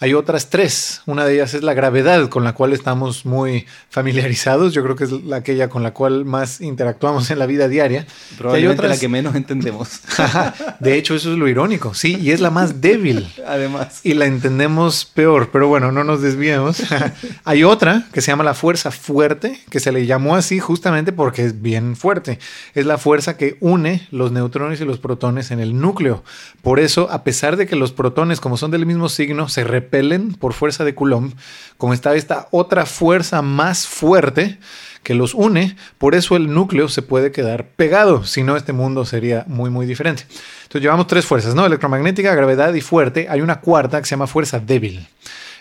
[0.00, 1.02] Hay otras tres.
[1.06, 4.72] Una de ellas es la gravedad, con la cual estamos muy familiarizados.
[4.72, 8.06] Yo creo que es la, aquella con la cual más interactuamos en la vida diaria.
[8.36, 10.00] Probablemente hay la que menos entendemos.
[10.80, 11.94] de hecho, eso es lo irónico.
[11.94, 13.32] Sí, y es la más débil.
[13.46, 14.00] Además.
[14.02, 15.50] Y la entendemos peor.
[15.52, 16.82] Pero bueno, no nos desviemos.
[17.44, 21.44] hay otra que se llama la fuerza fuerte, que se le llamó así justamente porque
[21.44, 22.38] es bien fuerte.
[22.74, 26.24] Es la fuerza que une los neutrones y los protones en el núcleo.
[26.62, 30.34] Por eso, a pesar de que los protones, como son del mismo signo, se repelen
[30.34, 31.34] por fuerza de Coulomb,
[31.76, 34.58] como está esta otra fuerza más fuerte
[35.02, 39.04] que los une, por eso el núcleo se puede quedar pegado, si no este mundo
[39.04, 40.22] sería muy muy diferente.
[40.62, 41.66] Entonces llevamos tres fuerzas, ¿no?
[41.66, 43.26] Electromagnética, gravedad y fuerte.
[43.28, 45.06] Hay una cuarta que se llama fuerza débil.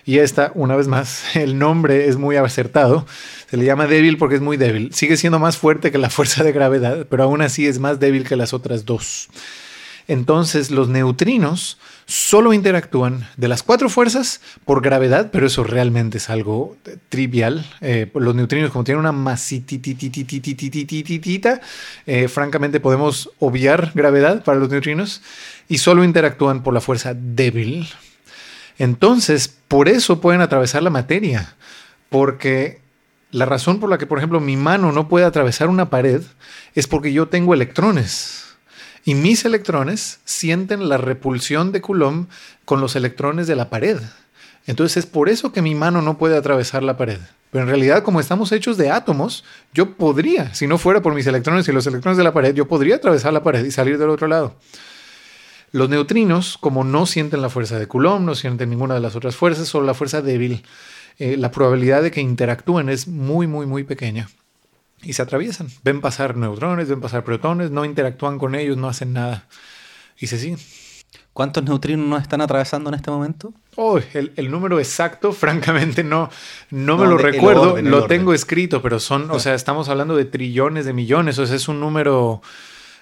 [0.06, 3.06] Y esta, una vez más, el nombre es muy acertado.
[3.50, 4.94] Se le llama débil porque es muy débil.
[4.94, 8.26] Sigue siendo más fuerte que la fuerza de gravedad, pero aún así es más débil
[8.26, 9.28] que las otras dos.
[10.08, 16.30] Entonces los neutrinos solo interactúan de las cuatro fuerzas por gravedad, pero eso realmente es
[16.30, 16.76] algo
[17.10, 17.66] trivial.
[17.82, 21.62] Eh, los neutrinos, como tienen una masititititititititita,
[22.06, 25.22] eh, francamente podemos obviar gravedad para los neutrinos
[25.68, 27.88] y solo interactúan por la fuerza débil.
[28.78, 31.56] Entonces, por eso pueden atravesar la materia,
[32.10, 32.82] porque
[33.32, 36.22] la razón por la que, por ejemplo, mi mano no puede atravesar una pared
[36.76, 38.43] es porque yo tengo electrones.
[39.06, 42.28] Y mis electrones sienten la repulsión de Coulomb
[42.64, 43.98] con los electrones de la pared.
[44.66, 47.20] Entonces es por eso que mi mano no puede atravesar la pared.
[47.52, 51.28] Pero en realidad, como estamos hechos de átomos, yo podría, si no fuera por mis
[51.28, 54.10] electrones y los electrones de la pared, yo podría atravesar la pared y salir del
[54.10, 54.56] otro lado.
[55.72, 59.36] Los neutrinos, como no sienten la fuerza de Coulomb, no sienten ninguna de las otras
[59.36, 60.64] fuerzas, solo la fuerza débil,
[61.20, 64.30] eh, la probabilidad de que interactúen es muy, muy, muy pequeña
[65.04, 65.68] y se atraviesan.
[65.84, 69.48] Ven pasar neutrones, ven pasar protones, no interactúan con ellos, no hacen nada
[70.18, 70.60] y se siguen.
[71.34, 73.54] ¿Cuántos neutrinos nos están atravesando en este momento?
[73.76, 76.30] Oh, el, número exacto, francamente, no,
[76.70, 77.82] no, me lo recuerdo.
[77.82, 81.40] lo tengo escrito, pero son, o sea, estamos hablando de trillones de millones.
[81.40, 82.44] O sea, es un número,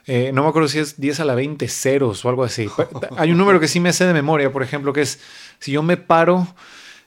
[0.08, 2.70] eh, no me acuerdo si es 10 a la 20 ceros o algo así.
[3.18, 5.20] Hay un número que sí me hace de memoria, por ejemplo, que es
[5.60, 6.48] si yo me paro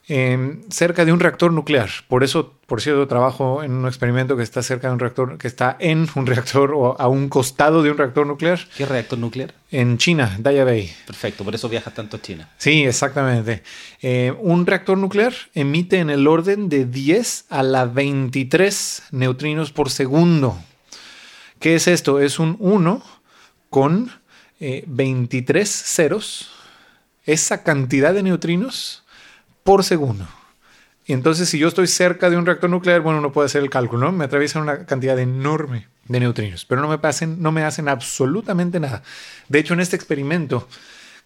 [0.06, 1.88] cerca de un reactor nuclear.
[2.08, 5.48] Por eso, por cierto, trabajo en un experimento que está cerca de un reactor, que
[5.48, 8.60] está en un reactor o a un costado de un reactor nuclear.
[8.76, 9.54] ¿Qué reactor nuclear?
[9.70, 10.92] En China, Daya Bay.
[11.06, 12.50] Perfecto, por eso viajas tanto a China.
[12.58, 13.62] Sí, exactamente.
[14.02, 19.90] Eh, un reactor nuclear emite en el orden de 10 a la 23 neutrinos por
[19.90, 20.58] segundo.
[21.60, 22.20] ¿Qué es esto?
[22.20, 23.02] Es un 1
[23.70, 24.10] con
[24.60, 26.50] 23 eh, ceros.
[27.24, 29.03] Esa cantidad de neutrinos
[29.64, 30.28] por segundo.
[31.06, 33.68] Y entonces, si yo estoy cerca de un reactor nuclear, bueno, uno puede hacer el
[33.68, 34.12] cálculo, ¿no?
[34.12, 38.80] Me atraviesan una cantidad enorme de neutrinos, pero no me, pasen, no me hacen absolutamente
[38.80, 39.02] nada.
[39.48, 40.66] De hecho, en este experimento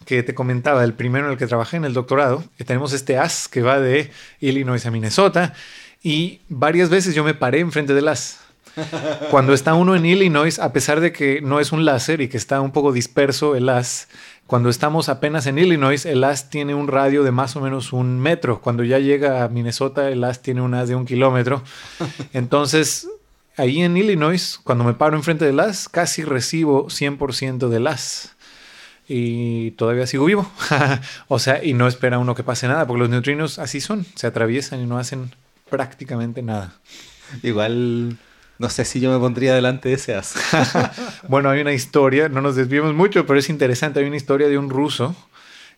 [0.04, 3.18] que te comentaba, el primero en el que trabajé en el doctorado, eh, tenemos este
[3.18, 5.54] as que va de Illinois a Minnesota,
[6.02, 8.40] y varias veces yo me paré enfrente del as.
[9.30, 12.36] Cuando está uno en Illinois, a pesar de que no es un láser y que
[12.36, 14.08] está un poco disperso el as,
[14.48, 18.18] cuando estamos apenas en Illinois, el haz tiene un radio de más o menos un
[18.18, 18.62] metro.
[18.62, 21.62] Cuando ya llega a Minnesota, el haz tiene un haz de un kilómetro.
[22.32, 23.10] Entonces,
[23.58, 28.36] ahí en Illinois, cuando me paro enfrente del haz, casi recibo 100% del haz.
[29.06, 30.50] Y todavía sigo vivo.
[31.28, 34.26] o sea, y no espera uno que pase nada, porque los neutrinos así son, se
[34.26, 35.30] atraviesan y no hacen
[35.68, 36.72] prácticamente nada.
[37.42, 38.16] Igual
[38.58, 40.34] no sé si yo me pondría delante de ese as.
[41.28, 44.00] bueno, hay una historia, no nos desviemos mucho, pero es interesante.
[44.00, 45.14] Hay una historia de un ruso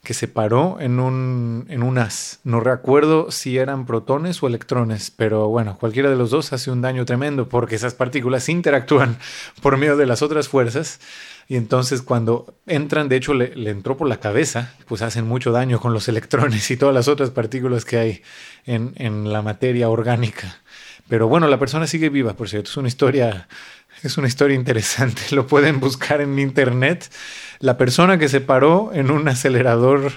[0.02, 2.40] que se paró en un, en un as.
[2.42, 6.80] No recuerdo si eran protones o electrones, pero bueno, cualquiera de los dos hace un
[6.80, 9.18] daño tremendo porque esas partículas interactúan
[9.62, 11.00] por medio de las otras fuerzas.
[11.48, 15.50] Y entonces cuando entran, de hecho le, le, entró por la cabeza, pues hacen mucho
[15.52, 18.22] daño con los electrones y todas las otras partículas que hay
[18.64, 20.62] en, en la materia orgánica.
[21.10, 22.70] Pero bueno, la persona sigue viva, por cierto.
[22.70, 23.48] Es una historia,
[24.04, 25.22] es una historia interesante.
[25.32, 27.10] Lo pueden buscar en internet.
[27.58, 30.12] La persona que se paró en un acelerador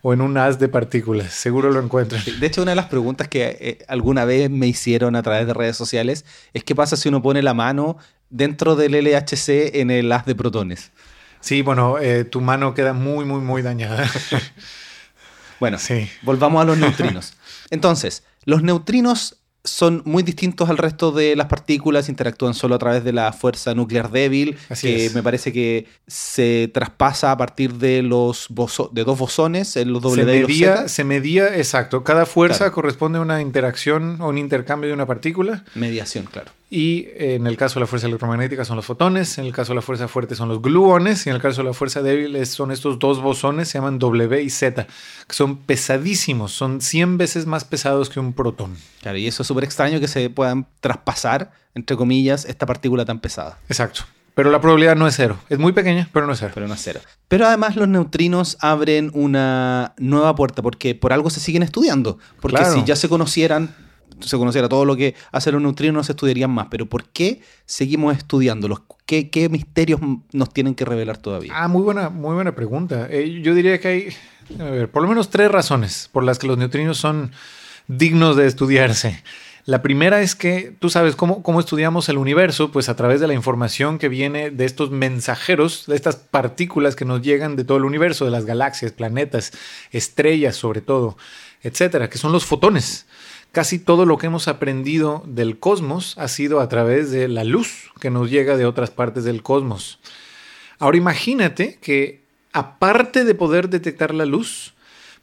[0.00, 1.34] o en un haz de partículas.
[1.34, 2.22] Seguro lo encuentran.
[2.40, 5.52] De hecho, una de las preguntas que eh, alguna vez me hicieron a través de
[5.52, 7.98] redes sociales es qué pasa si uno pone la mano
[8.30, 10.92] dentro del LHC en el haz de protones.
[11.40, 14.08] Sí, bueno, eh, tu mano queda muy, muy, muy dañada.
[15.60, 16.08] bueno, sí.
[16.22, 17.34] volvamos a los neutrinos.
[17.70, 23.04] Entonces, los neutrinos son muy distintos al resto de las partículas, interactúan solo a través
[23.04, 25.14] de la fuerza nuclear débil, Así que es.
[25.14, 28.48] me parece que se traspasa a partir de los
[28.92, 30.88] de dos bosones, en los Se W y los medía, Z.
[30.88, 32.02] se medía, exacto.
[32.04, 32.72] Cada fuerza Claro.
[32.72, 35.64] corresponde a una interacción o un intercambio de una partícula.
[35.74, 36.50] Mediación, claro.
[36.70, 39.72] Y eh, en el caso de la fuerza electromagnética son los fotones, en el caso
[39.72, 42.44] de la fuerza fuerte son los gluones, y en el caso de la fuerza débil
[42.46, 47.46] son estos dos bosones, se llaman W y Z, que son pesadísimos, son 100 veces
[47.46, 48.76] más pesados que un protón.
[49.00, 53.20] Claro, y eso es súper extraño que se puedan traspasar, entre comillas, esta partícula tan
[53.20, 53.58] pesada.
[53.70, 54.02] Exacto.
[54.34, 55.36] Pero la probabilidad no es cero.
[55.48, 56.52] Es muy pequeña, pero no es cero.
[56.54, 57.00] Pero no es cero.
[57.26, 62.18] Pero además los neutrinos abren una nueva puerta porque por algo se siguen estudiando.
[62.40, 62.72] Porque Claro.
[62.74, 63.74] si ya se conocieran,
[64.20, 66.68] se conociera todo lo que hacen los neutrinos, no se estudiarían más.
[66.70, 68.80] Pero ¿por qué seguimos estudiándolos?
[69.06, 70.00] ¿Qué, qué misterios
[70.32, 71.52] nos tienen que revelar todavía?
[71.54, 73.08] Ah, muy buena, muy buena pregunta.
[73.10, 74.08] Eh, yo diría que hay,
[74.60, 77.32] a ver, por lo menos tres razones por las que los neutrinos son
[77.86, 79.22] dignos de estudiarse.
[79.68, 83.26] La primera es que tú sabes cómo, cómo estudiamos el universo, pues a través de
[83.26, 87.76] la información que viene de estos mensajeros, de estas partículas que nos llegan de todo
[87.76, 89.52] el universo, de las galaxias, planetas,
[89.92, 91.18] estrellas sobre todo,
[91.62, 93.04] etcétera, que son los fotones.
[93.52, 97.90] Casi todo lo que hemos aprendido del cosmos ha sido a través de la luz
[98.00, 99.98] que nos llega de otras partes del cosmos.
[100.78, 104.74] Ahora imagínate que aparte de poder detectar la luz,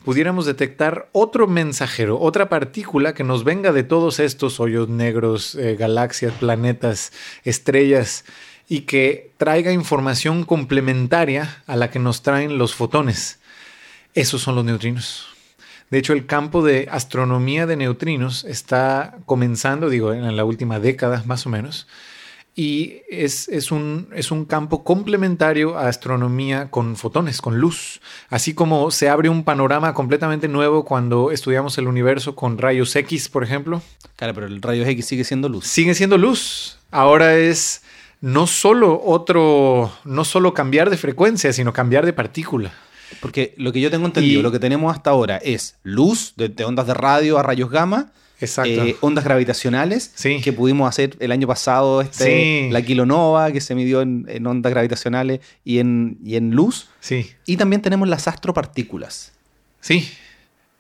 [0.04, 5.76] pudiéramos detectar otro mensajero, otra partícula que nos venga de todos estos hoyos negros, eh,
[5.76, 8.26] galaxias, planetas, estrellas,
[8.68, 13.40] y que traiga información complementaria a la que nos traen los fotones.
[14.14, 15.35] Esos son los neutrinos.
[15.90, 21.24] De hecho, el campo de astronomía de neutrinos está comenzando, digo, en la última década
[21.26, 21.88] más o menos,
[22.56, 28.00] y es, es, un, es un campo complementario a astronomía con fotones, con luz.
[28.30, 33.28] Así como se abre un panorama completamente nuevo cuando estudiamos el universo con rayos X,
[33.28, 33.82] por ejemplo.
[34.16, 35.68] Claro, pero el rayos X sigue siendo luz.
[35.68, 36.78] Sigue siendo luz.
[36.92, 37.84] Ahora es
[38.22, 42.72] no solo otro, no solo cambiar de frecuencia, sino cambiar de partícula.
[43.26, 46.50] Porque lo que yo tengo entendido, Y- lo que tenemos hasta ahora es luz, de,
[46.50, 48.70] de ondas de radio a rayos gamma, Exacto.
[48.70, 50.42] eh, ondas gravitacionales, Sí.
[50.44, 52.72] que pudimos hacer el año pasado, este, Sí.
[52.72, 56.88] la kilonova, que se midió en, en ondas gravitacionales y en, y en luz.
[57.00, 59.32] sí, Y también tenemos las astropartículas.
[59.80, 60.08] sí.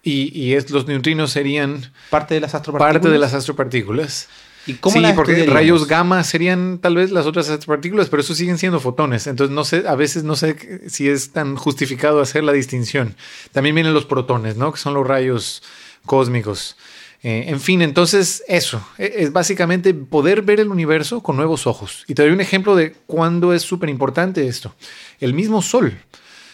[0.07, 2.93] Y, y es, los neutrinos serían Parte de las astropartículas.
[2.93, 4.27] parte de las astropartículas.
[4.67, 8.33] ¿Y cómo sí, las porque rayos gamma serían tal vez las otras partículas, pero eso
[8.33, 9.27] siguen siendo fotones.
[9.27, 10.55] Entonces no sé, a veces no sé
[10.89, 13.15] si es tan justificado hacer la distinción.
[13.51, 14.71] También vienen los protones, ¿no?
[14.71, 15.61] Que son los rayos
[16.05, 16.75] cósmicos.
[17.23, 22.03] Eh, en fin, entonces eso e- es básicamente poder ver el universo con nuevos ojos.
[22.07, 24.75] Y te doy un ejemplo de cuándo es súper importante esto.
[25.19, 25.97] El mismo Sol,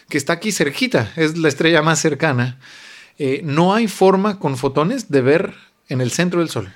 [0.10, 2.60] que está aquí cerquita, es la estrella más cercana.
[3.18, 5.54] eh, no hay forma con fotones de ver
[5.90, 6.74] en el centro del Sol.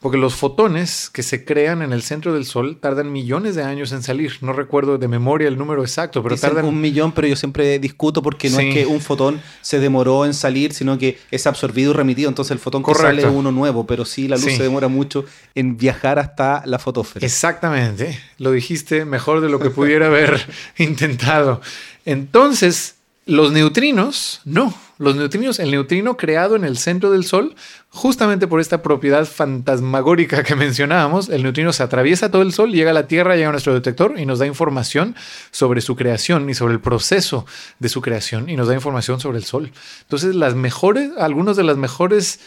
[0.00, 3.92] Porque los fotones que se crean en el centro del Sol tardan millones de años
[3.92, 4.34] en salir.
[4.42, 7.78] No recuerdo de memoria el número exacto, pero Dicen tardan un millón, pero yo siempre
[7.78, 8.68] discuto porque no Sí.
[8.68, 12.28] es que un fotón se demoró en salir, sino que es absorbido y remitido.
[12.28, 14.56] Entonces el fotón que sale es uno nuevo, pero sí la luz Sí.
[14.58, 17.24] se demora mucho en viajar hasta la fotósfera.
[17.24, 21.62] Exactamente, lo dijiste mejor de lo que pudiera haber intentado.
[22.04, 27.54] Entonces, los neutrinos, no, los neutrinos, el neutrino creado en el centro del Sol,
[27.90, 32.90] justamente por esta propiedad fantasmagórica que mencionábamos, el neutrino se atraviesa todo el Sol, llega
[32.90, 35.14] a la Tierra, llega a nuestro detector y nos da información
[35.50, 37.46] sobre su creación y sobre el proceso
[37.78, 39.70] de su creación y nos da información sobre el Sol.
[40.02, 42.40] Entonces, las mejores, algunos de las mejores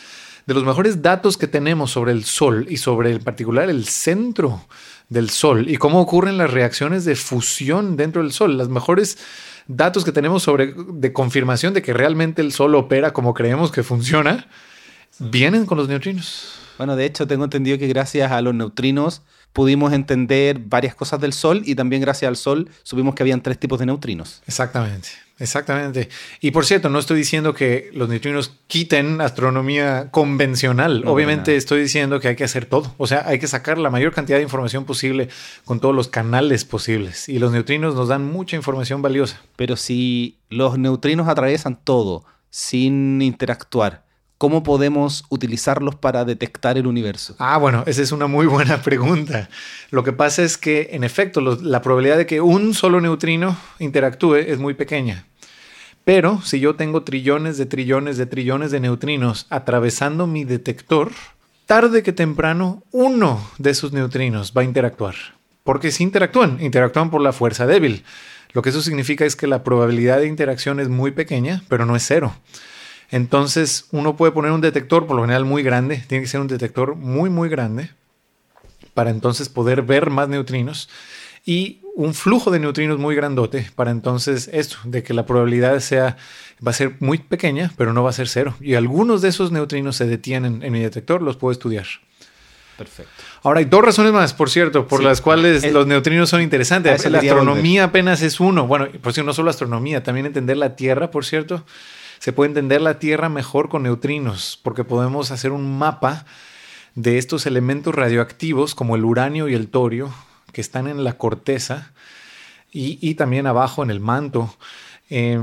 [0.46, 4.66] de los mejores datos que tenemos sobre el Sol y sobre en particular el centro
[5.08, 9.20] del Sol y cómo ocurren las reacciones de fusión dentro del Sol, las mejores
[9.70, 13.84] datos que tenemos sobre de confirmación de que realmente el Sol opera como creemos que
[13.84, 14.48] funciona,
[15.20, 16.56] vienen con los neutrinos.
[16.80, 21.34] Bueno, de hecho, tengo entendido que gracias a los neutrinos pudimos entender varias cosas del
[21.34, 24.42] Sol y también gracias al Sol supimos que habían tres tipos de neutrinos.
[24.48, 26.08] Exactamente, exactamente.
[26.40, 31.04] Y por cierto, no estoy diciendo que los neutrinos quiten astronomía convencional.
[31.04, 32.96] No, Obviamente estoy diciendo que hay que hacer todo.
[32.98, 35.28] O sea, hay que sacar la mayor cantidad de información posible
[35.66, 37.28] con todos los canales posibles.
[37.28, 39.42] Y los neutrinos nos dan mucha información valiosa.
[39.58, 44.08] Pero si los neutrinos atraviesan todo sin interactuar,
[44.40, 47.36] ¿cómo podemos utilizarlos para detectar el universo?
[47.38, 49.50] Ah, bueno, esa es una muy buena pregunta.
[49.92, 54.36] Lo que pasa es que, en efecto, la probabilidad de que un solo neutrino interactúe
[54.36, 55.26] es muy pequeña.
[56.06, 61.12] Pero si yo tengo trillones de trillones de trillones de neutrinos atravesando mi detector,
[61.68, 65.16] tarde que temprano uno de esos neutrinos va a interactuar.
[65.64, 68.06] Porque si interactúan, interactúan por la fuerza débil.
[68.54, 71.96] Lo que eso significa es que la probabilidad de interacción es muy pequeña, pero no
[71.96, 72.34] es cero.
[73.12, 76.48] Entonces uno puede poner un detector, por lo general muy grande, tiene que ser un
[76.48, 77.90] detector muy, muy grande,
[78.94, 80.90] para entonces poder ver más neutrinos
[81.46, 86.18] y un flujo de neutrinos muy grandote para entonces esto, de que la probabilidad sea,
[86.66, 88.56] va a ser muy pequeña, pero no va a ser cero.
[88.62, 91.86] Y algunos de esos neutrinos se detienen en mi detector, los puedo estudiar.
[92.78, 93.12] Perfecto.
[93.44, 95.06] Ahora hay dos razones más, por cierto, por Sí.
[95.06, 97.10] las cuales El- los neutrinos son interesantes.
[97.10, 98.68] La astronomía apenas es uno.
[98.68, 101.66] Bueno, por cierto, no solo astronomía, también entender la Tierra, por cierto.
[102.20, 106.26] Se puede entender la Tierra mejor con neutrinos, porque podemos hacer un mapa
[106.96, 110.14] de estos elementos radioactivos como el uranio y el torio,
[110.52, 111.94] que están en la corteza
[112.72, 114.56] y, también abajo en el manto,
[115.10, 115.40] eh,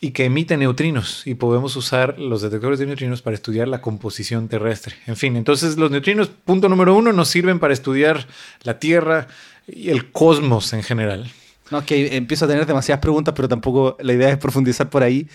[0.00, 1.26] y que emiten neutrinos.
[1.26, 4.94] Y podemos usar los detectores de neutrinos para estudiar la composición terrestre.
[5.06, 8.26] En fin, entonces los neutrinos, punto número uno, nos sirven para estudiar
[8.62, 9.26] la Tierra
[9.66, 11.30] y el cosmos en general.
[11.70, 15.28] No, que empiezo a tener demasiadas preguntas, pero tampoco la idea es profundizar por ahí.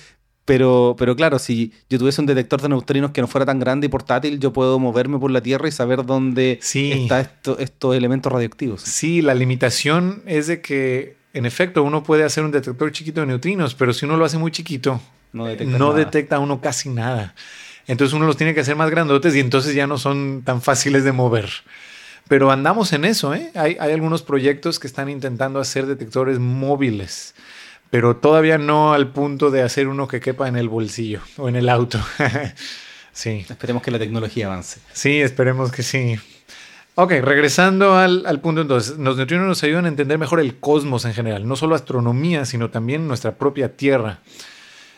[0.47, 3.87] Pero, pero claro, si yo tuviese un detector de neutrinos que no fuera tan grande
[3.87, 6.93] y portátil, yo puedo moverme por la Tierra y saber dónde Sí.
[6.93, 8.81] están esto- estos elementos radioactivos.
[8.81, 13.27] Sí, la limitación es de que, en efecto, uno puede hacer un detector chiquito de
[13.27, 15.01] neutrinos, pero si uno lo hace muy chiquito,
[15.33, 17.35] No detecta no detecta uno casi nada.
[17.85, 21.03] Entonces uno los tiene que hacer más grandotes y entonces ya no son tan fáciles
[21.03, 21.49] de mover.
[22.29, 23.51] Pero andamos en eso, ¿eh?
[23.53, 27.35] Hay, hay algunos proyectos que están intentando hacer detectores móviles,
[27.89, 31.55] pero todavía no al punto de hacer uno que quepa en el bolsillo o en
[31.55, 31.99] el auto.
[33.11, 33.45] sí.
[33.49, 34.79] Esperemos que la tecnología avance.
[34.93, 36.19] Sí, esperemos que sí.
[36.95, 41.05] Ok, regresando al, al punto entonces, los neutrinos nos ayudan a entender mejor el cosmos
[41.05, 44.19] en general, no solo astronomía, sino también nuestra propia Tierra.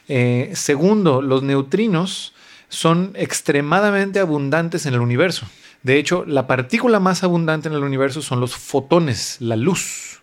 [0.07, 2.33] Eh, segundo, los neutrinos
[2.69, 5.45] son extremadamente abundantes en el universo.
[5.83, 10.18] De hecho, la partícula más abundante en el universo son los fotones, la luz.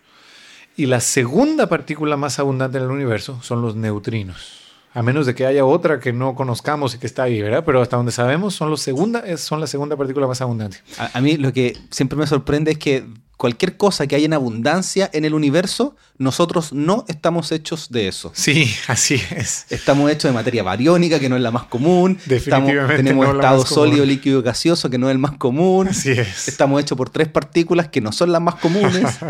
[0.77, 4.65] Y la segunda partícula más abundante en el universo son los neutrinos.
[4.93, 7.65] A menos de que haya otra que no conozcamos y que está ahí, ¿verdad?
[7.67, 10.79] Pero hasta donde sabemos son, los segunda, son la segunda partícula más abundante.
[10.99, 13.07] A, a mí lo que siempre me sorprende es que
[13.37, 18.33] cualquier cosa que haya en abundancia en el universo, nosotros no estamos hechos de eso.
[18.35, 19.67] Sí, así es.
[19.71, 22.13] Estamos hechos de materia bariónica, que no es la más común.
[22.27, 23.75] Estamos- Definitivamente tenemos no la estado común.
[23.75, 25.89] sólido, líquido y gaseoso, que no es el más común.
[25.89, 26.49] Así es.
[26.49, 29.05] Estamos hechos por tres partículas que no son las más comunes.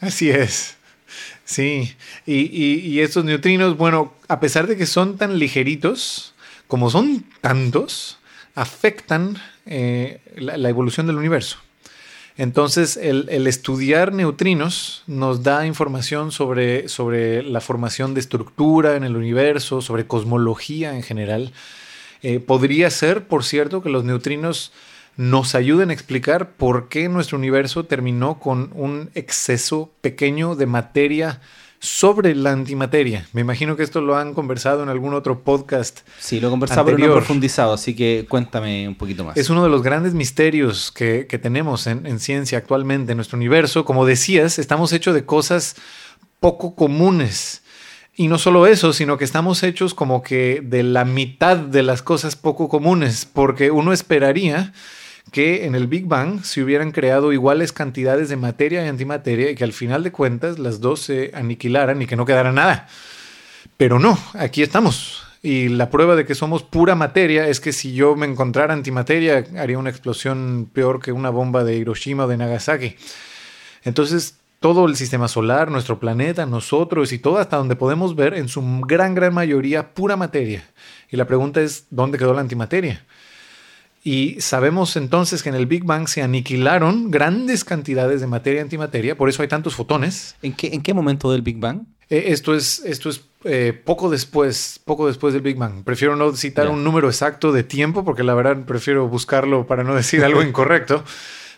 [0.00, 0.76] Así es.
[1.44, 1.94] Sí.
[2.26, 6.34] Y, y- y estos neutrinos, bueno, a pesar de que son tan ligeritos,
[6.66, 8.18] como son tantos,
[8.54, 9.36] afectan
[9.66, 11.58] eh, la, evolución del universo.
[12.36, 19.04] Entonces, el, el estudiar neutrinos nos da información sobre, sobre la formación de estructura en
[19.04, 21.52] el universo, sobre cosmología en general.
[22.22, 24.72] Eh, podría ser, por cierto, que los neutrinos
[25.16, 31.40] nos ayuden a explicar por qué nuestro universo terminó con un exceso pequeño de materia
[31.78, 33.26] sobre la antimateria.
[33.32, 36.00] Me imagino que esto lo han conversado en algún otro podcast.
[36.18, 39.36] Sí, lo he conversado, pero no profundizado, así que cuéntame un poquito más.
[39.36, 43.36] Es uno de los grandes misterios que, que tenemos en, en ciencia actualmente en nuestro
[43.36, 43.84] universo.
[43.84, 45.76] Como decías, estamos hechos de cosas
[46.40, 47.62] poco comunes.
[48.18, 52.00] Y no solo eso, sino que estamos hechos como que de la mitad de las
[52.00, 54.72] cosas poco comunes, porque uno esperaría
[55.32, 59.54] que en el Big Bang se hubieran creado iguales cantidades de materia y antimateria y
[59.54, 62.88] que al final de cuentas las dos se aniquilaran y que no quedara nada.
[63.76, 65.24] Pero no, aquí estamos.
[65.42, 69.44] Y la prueba de que somos pura materia es que si yo me encontrara antimateria,
[69.58, 72.96] haría una explosión peor que una bomba de Hiroshima o de Nagasaki.
[73.84, 78.48] Entonces, todo el sistema solar, nuestro planeta, nosotros y todo hasta donde podemos ver, en
[78.48, 80.64] su gran, gran mayoría, pura materia.
[81.10, 83.04] Y la pregunta es, ¿dónde quedó la antimateria?
[84.06, 89.16] Y sabemos entonces que en el Big Bang se aniquilaron grandes cantidades de materia antimateria,
[89.16, 90.36] por eso hay tantos fotones.
[90.42, 91.80] ¿En qué, ¿En qué momento del Big Bang?
[92.08, 95.82] Eh, esto es, esto es eh, poco después, poco después del Big Bang.
[95.82, 99.96] Prefiero no citar un número exacto de tiempo, porque la verdad prefiero buscarlo para no
[99.96, 101.02] decir algo incorrecto.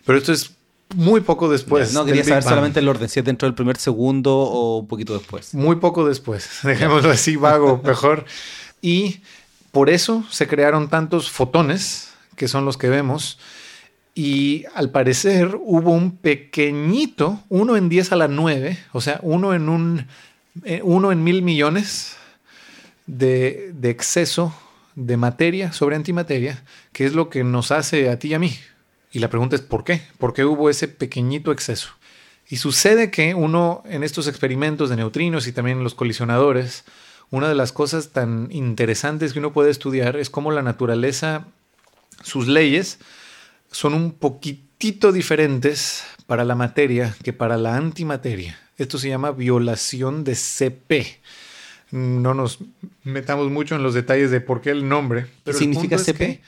[0.06, 0.52] Pero esto es
[0.96, 1.92] muy poco después.
[1.92, 2.48] no, quería saber Bang.
[2.48, 5.52] solamente el orden, si es dentro del primer segundo o un poquito después.
[5.52, 8.24] Muy poco después, dejémoslo así vago, mejor.
[8.80, 9.20] Y
[9.70, 12.07] por eso se crearon tantos fotones,
[12.38, 13.38] que son los que vemos,
[14.14, 19.52] y al parecer hubo un pequeñito, uno en 10 a la 9, o sea, uno
[19.52, 20.06] en un,
[20.64, 22.16] eh, uno en mil millones
[23.06, 24.54] de, de exceso
[24.94, 28.56] de materia sobre antimateria, que es lo que nos hace a ti y a mí.
[29.12, 30.02] Y la pregunta es ¿por qué?
[30.18, 31.90] ¿Por qué hubo ese pequeñito exceso?
[32.48, 36.84] Y sucede que uno en estos experimentos de neutrinos y también en los colisionadores,
[37.30, 41.46] una de las cosas tan interesantes que uno puede estudiar es cómo la naturaleza,
[42.22, 42.98] sus leyes,
[43.70, 48.58] son un poquitito diferentes para la materia que para la antimateria.
[48.76, 51.20] Esto se llama violación de CP.
[51.90, 52.58] no nos
[53.02, 55.26] metamos mucho en los detalles de por qué el nombre.
[55.44, 56.40] ¿Qué significa CP?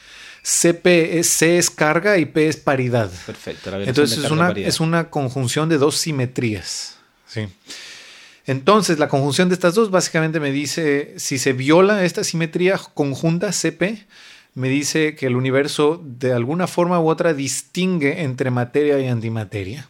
[0.42, 3.10] CP es, C es carga y P es paridad.
[3.26, 3.70] Perfecto.
[3.80, 6.98] Entonces es una, es una conjunción de dos simetrías.
[7.26, 7.48] Sí.
[8.46, 13.52] Entonces, la conjunción de estas dos básicamente me dice, si se viola esta simetría conjunta
[13.52, 14.06] CP,
[14.54, 19.88] me dice que el universo de alguna forma u otra distingue entre materia y antimateria.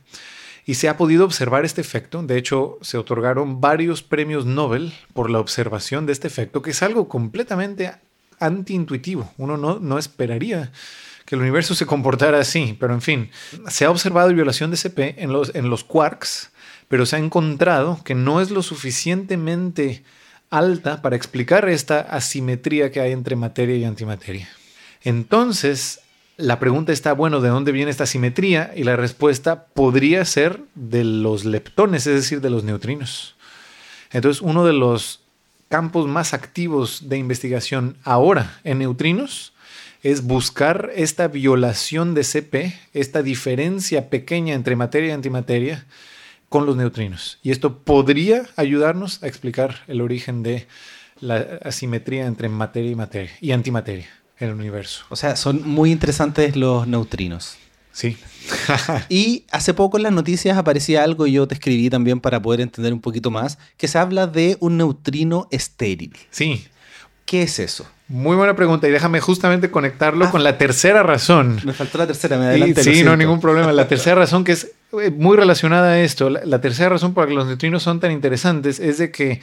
[0.67, 2.23] Y se ha podido observar este efecto.
[2.23, 6.83] De hecho, se otorgaron varios premios Nobel por la observación de este efecto, que es
[6.83, 7.93] algo completamente
[8.39, 9.33] antiintuitivo.
[9.37, 10.71] Uno no, no esperaría
[11.25, 13.31] que el universo se comportara así, pero en fin,
[13.69, 16.51] se ha observado violación de CP en los, en los quarks,
[16.89, 20.03] pero se ha encontrado que no es lo suficientemente
[20.51, 24.49] alta para explicar esta asimetría que hay entre materia y antimateria.
[25.03, 26.01] Entonces,
[26.37, 28.73] la pregunta está, bueno, ¿de dónde viene esta asimetría?
[28.75, 33.37] Y la respuesta podría ser de los leptones, es decir, de los neutrinos.
[34.11, 35.21] Entonces, uno de los
[35.69, 39.53] campos más activos de investigación ahora en neutrinos
[40.03, 45.87] es buscar esta violación de CP, esta diferencia pequeña entre materia y antimateria
[46.51, 47.39] con los neutrinos.
[47.43, 50.67] Y esto podría ayudarnos a explicar el origen de
[51.21, 55.05] la asimetría entre materia y materia y antimateria en el universo.
[55.11, 57.57] O sea, son muy interesantes los neutrinos.
[57.93, 58.17] Sí.
[59.09, 62.61] y hace poco en las noticias aparecía algo y yo te escribí también para poder
[62.61, 66.17] entender un poquito más, que se habla de un neutrino estéril.
[66.31, 66.67] Sí.
[67.27, 67.87] ¿Qué es eso?
[68.11, 70.31] Muy buena pregunta y déjame justamente conectarlo ah.
[70.33, 71.61] con la tercera razón.
[71.65, 72.83] Me faltó la tercera, me adelante.
[72.83, 73.73] Sí, no, ningún problema.
[73.73, 77.29] La tercera razón que es eh, muy relacionada a esto, la, tercera razón por la
[77.29, 79.41] que los neutrinos son tan interesantes es de que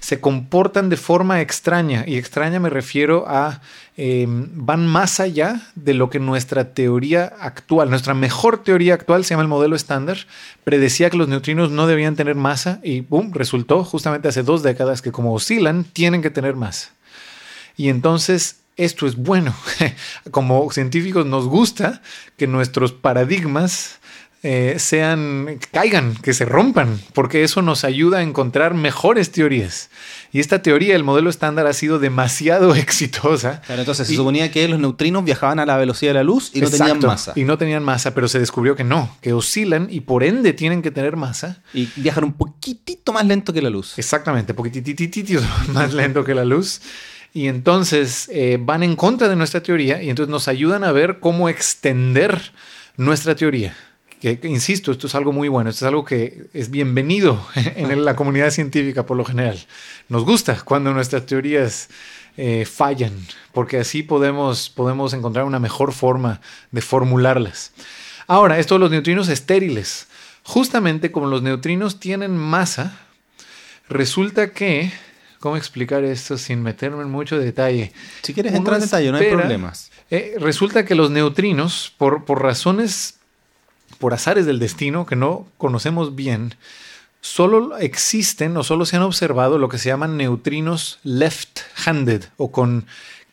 [0.00, 3.60] se comportan de forma extraña, y extraña me refiero a
[3.98, 9.30] em, van más allá de lo que nuestra teoría actual, nuestra mejor teoría actual, se
[9.30, 10.16] llama el modelo estándar,
[10.64, 15.02] predecía que los neutrinos no debían tener masa y boom, resultó justamente hace dos décadas
[15.02, 16.92] que como oscilan, tienen que tener masa.
[17.78, 19.54] Y entonces esto es bueno.
[20.30, 22.02] Como científicos nos gusta
[22.36, 23.98] que nuestros paradigmas
[24.44, 29.90] eh, sean, caigan, que se rompan, porque eso nos ayuda a encontrar mejores teorías.
[30.32, 33.62] Y esta teoría, el modelo estándar, ha sido demasiado exitosa.
[33.68, 36.70] entonces se suponía que los neutrinos viajaban a la velocidad de la luz y no
[36.70, 37.32] tenían masa.
[37.34, 40.82] Y no tenían masa, pero se descubrió que no, que oscilan y por ende tienen
[40.82, 41.60] que tener masa.
[41.74, 43.98] Y viajan un poquitito más lento que la luz.
[43.98, 45.40] Exactamente, poquititito
[45.72, 46.80] más lento que la luz.
[47.32, 51.20] Y entonces eh, van en contra de nuestra teoría y entonces nos ayudan a ver
[51.20, 52.52] cómo extender
[52.96, 53.76] nuestra teoría
[54.20, 58.16] que, insisto, esto es algo muy bueno, esto es algo que es bienvenido en la
[58.16, 59.58] comunidad científica por lo general.
[60.08, 61.88] Nos gusta cuando nuestras teorías
[62.36, 63.12] eh, fallan,
[63.52, 67.72] porque así podemos, podemos encontrar una mejor forma de formularlas.
[68.26, 70.08] Ahora, esto de los neutrinos estériles.
[70.42, 72.98] Justamente como los neutrinos tienen masa,
[73.88, 74.92] resulta que
[75.40, 77.92] ¿Cómo explicar esto sin meterme en mucho detalle?
[78.22, 79.90] Si quieres entrar en detalle, no hay problemas.
[80.10, 83.18] Eh, resulta que los neutrinos, por, por razones
[83.98, 86.54] por azares del destino que no conocemos bien,
[87.20, 92.86] solo existen o solo se han observado lo que se llaman neutrinos left-handed o con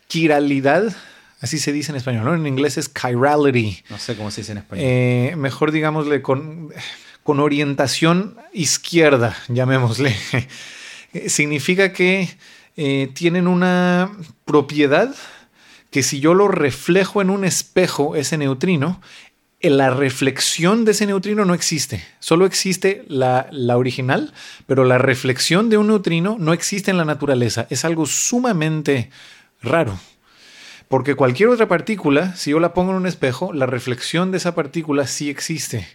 [0.08, 0.94] quiralidad,
[1.40, 2.34] así se dice en español, ¿no?
[2.34, 3.84] En inglés es chirality.
[3.90, 4.84] No sé cómo se dice en español.
[4.86, 6.70] Eh, mejor digámosle con,
[7.22, 10.16] con orientación izquierda, llamémosle.
[11.28, 12.28] Significa que
[12.76, 14.10] eh, tienen una
[14.44, 15.14] propiedad
[15.90, 19.00] que si yo lo reflejo en un espejo, ese neutrino,
[19.70, 22.04] la reflexión de ese neutrino no existe.
[22.18, 24.32] Solo existe la, original,
[24.66, 27.66] pero la reflexión de un neutrino no existe en la naturaleza.
[27.70, 29.10] Es algo sumamente
[29.62, 29.98] raro.
[30.88, 34.54] Porque cualquier otra partícula, si yo la pongo en un espejo, la reflexión de esa
[34.54, 35.86] partícula sí existe.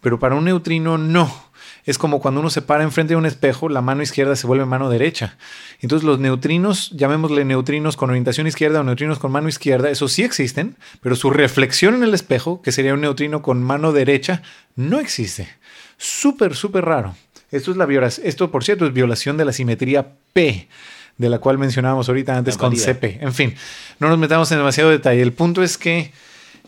[0.00, 1.47] Pero para un neutrino no
[1.88, 4.66] es como cuando uno se para enfrente de un espejo, la mano izquierda se vuelve
[4.66, 5.38] mano derecha.
[5.80, 10.22] Entonces los neutrinos, llamémosle neutrinos con orientación izquierda o neutrinos con mano izquierda, esos sí
[10.22, 14.42] existen, pero su reflexión en el espejo, que sería un neutrino con mano derecha,
[14.76, 15.48] no existe.
[15.96, 17.16] Súper, súper raro.
[17.50, 17.86] Esto, es la
[18.22, 20.68] Esto, por cierto, es violación de la simetría P
[21.16, 23.18] de la cual mencionábamos ahorita antes con CP.
[23.22, 23.54] En fin,
[23.98, 25.22] no nos metamos en demasiado detalle.
[25.22, 26.12] El punto es que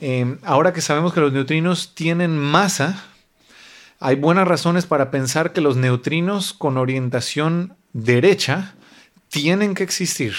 [0.01, 3.05] eh, ahora que sabemos que los neutrinos tienen masa,
[4.01, 8.75] hay buenas razones para pensar que los neutrinos con orientación derecha
[9.29, 10.35] tienen que existir.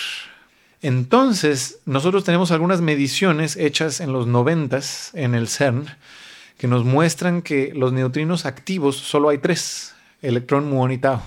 [0.82, 4.80] Entonces, nosotros tenemos algunas mediciones hechas en los 90
[5.14, 5.86] en el CERN
[6.58, 9.94] que nos muestran que los neutrinos activos solo hay tres,
[10.24, 11.22] electrón, muón y tau.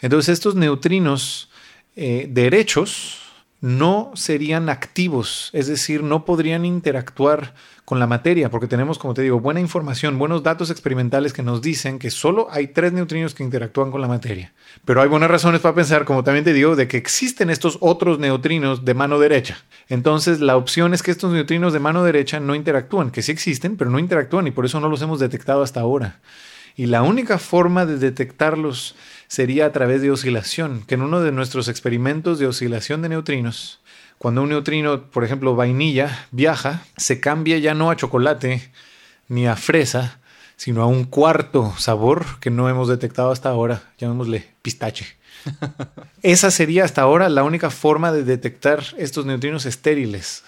[0.00, 1.50] Entonces, estos neutrinos
[1.96, 3.18] eh, derechos
[3.60, 7.54] no serían activos, es decir, no podrían interactuar
[7.84, 11.62] con la materia, porque tenemos, como te digo, buena información, buenos datos experimentales que nos
[11.62, 14.52] dicen que solo hay tres neutrinos que interactúan con la materia.
[14.84, 18.18] Pero hay buenas razones para pensar, como también te digo, de que existen estos otros
[18.18, 19.64] neutrinos de mano derecha.
[19.88, 23.76] Entonces, la opción es que estos neutrinos de mano derecha no interactúan, que sí existen,
[23.76, 26.20] pero no interactúan y por eso no los hemos detectado hasta ahora.
[26.76, 28.94] Y la única forma de detectarlos
[29.28, 33.80] sería a través de oscilación, que en uno de nuestros experimentos de oscilación de neutrinos,
[34.18, 38.72] cuando un neutrino, por ejemplo, vainilla, viaja, se cambia ya no a chocolate
[39.28, 40.18] ni a fresa,
[40.56, 45.06] sino a un cuarto sabor que no hemos detectado hasta ahora, llamémosle pistache.
[46.22, 50.42] Esa sería hasta ahora la única forma de detectar estos neutrinos estériles,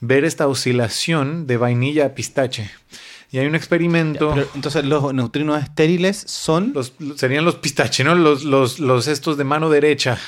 [0.00, 2.70] ver esta oscilación de vainilla a pistache.
[3.30, 4.34] Y hay un experimento.
[4.54, 6.72] entonces, los neutrinos estériles son.
[6.74, 8.14] Los, serían los pistache, ¿no?
[8.14, 10.18] Los, los, los, estos de mano derecha.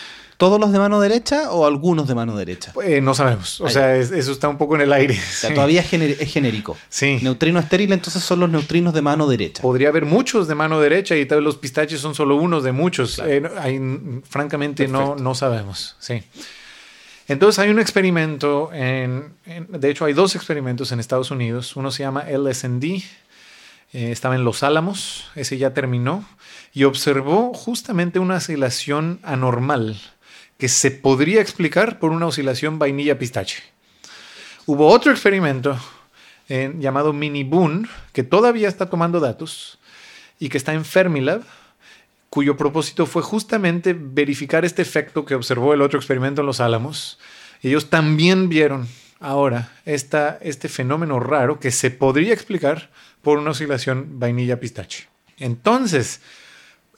[0.40, 2.72] ¿Todos los de mano derecha o algunos de mano derecha?
[2.82, 3.60] Eh, no sabemos.
[3.60, 5.12] O sea, eso está un poco en el aire.
[5.14, 5.88] O sea, todavía es,
[6.32, 6.78] genérico.
[6.88, 7.18] Sí.
[7.20, 9.60] Neutrino estéril, entonces son los neutrinos de mano derecha.
[9.60, 12.72] Podría haber muchos de mano derecha y tal vez los pistaches son solo unos de
[12.72, 13.20] muchos.
[13.22, 13.42] Eh,
[14.30, 15.96] francamente, no, no sabemos.
[15.98, 16.22] Sí.
[17.30, 19.36] Entonces hay un experimento, en,
[19.68, 23.04] de hecho hay dos experimentos en Estados Unidos, uno se llama LSND, eh,
[23.92, 26.28] estaba en Los Álamos, ese ya terminó,
[26.72, 29.96] y observó justamente una oscilación anormal
[30.58, 33.62] que se podría explicar por una oscilación vainilla-pistache.
[34.66, 35.78] Hubo otro experimento
[36.48, 39.78] eh, llamado Mini Boon, que todavía está tomando datos
[40.40, 41.42] y que está en Fermilab,
[42.30, 47.18] cuyo propósito fue justamente verificar este efecto que observó el otro experimento en los Álamos.
[47.60, 54.20] Ellos también vieron ahora esta, este fenómeno raro que se podría explicar por una oscilación
[54.20, 55.08] vainilla-pistache.
[55.38, 56.20] Entonces,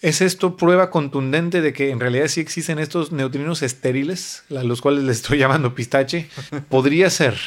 [0.02, 4.82] ¿es esto prueba contundente de que en realidad sí existen estos neutrinos estériles, a los
[4.82, 6.28] cuales les estoy llamando pistache?
[6.68, 7.38] Podría ser,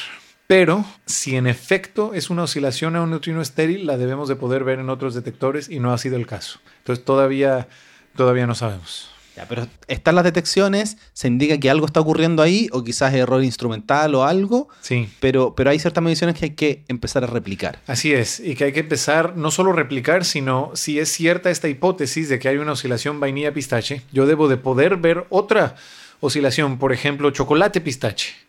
[0.47, 4.63] pero si en efecto es una oscilación a un neutrino estéril, la debemos de poder
[4.63, 6.59] ver en otros detectores y no ha sido el caso.
[6.79, 7.67] Entonces todavía,
[8.15, 9.09] todavía no sabemos.
[9.35, 13.43] Ya, pero están las detecciones, se indica que algo está ocurriendo ahí, o quizás error
[13.43, 14.69] instrumental o algo.
[14.79, 15.09] Sí.
[15.19, 17.79] Pero, pero hay ciertas mediciones que hay que empezar a replicar.
[17.85, 21.67] Así es, y que hay que empezar no solo replicar, sino si es cierta esta
[21.67, 25.75] hipótesis de que hay una oscilación vainilla-pistache, yo debo de poder ver otra
[26.21, 28.44] oscilación, por ejemplo, chocolate-pistache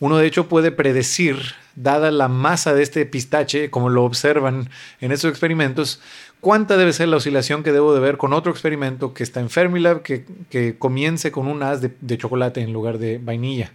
[0.00, 1.38] uno de hecho puede predecir,
[1.76, 4.68] dada la masa de este pistache, como lo observan
[5.00, 6.00] en estos experimentos,
[6.40, 9.50] cuánta debe ser la oscilación que debo de ver con otro experimento que está en
[9.50, 13.72] Fermilab, que, que comience con un haz de, chocolate en lugar de vainilla.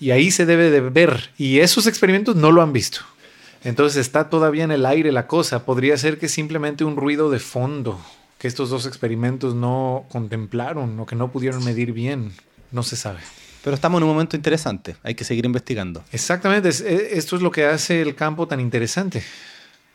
[0.00, 1.30] Y ahí se debe de ver.
[1.38, 3.00] Y esos experimentos no lo han visto.
[3.64, 5.64] Entonces está todavía en el aire la cosa.
[5.64, 7.98] Podría ser que simplemente un ruido de fondo
[8.38, 12.32] que estos dos experimentos no contemplaron o que no pudieron medir bien.
[12.70, 13.20] No se sabe.
[13.62, 16.04] Pero estamos en un momento interesante, hay que seguir investigando.
[16.12, 19.22] Exactamente, esto es lo que hace el campo tan interesante.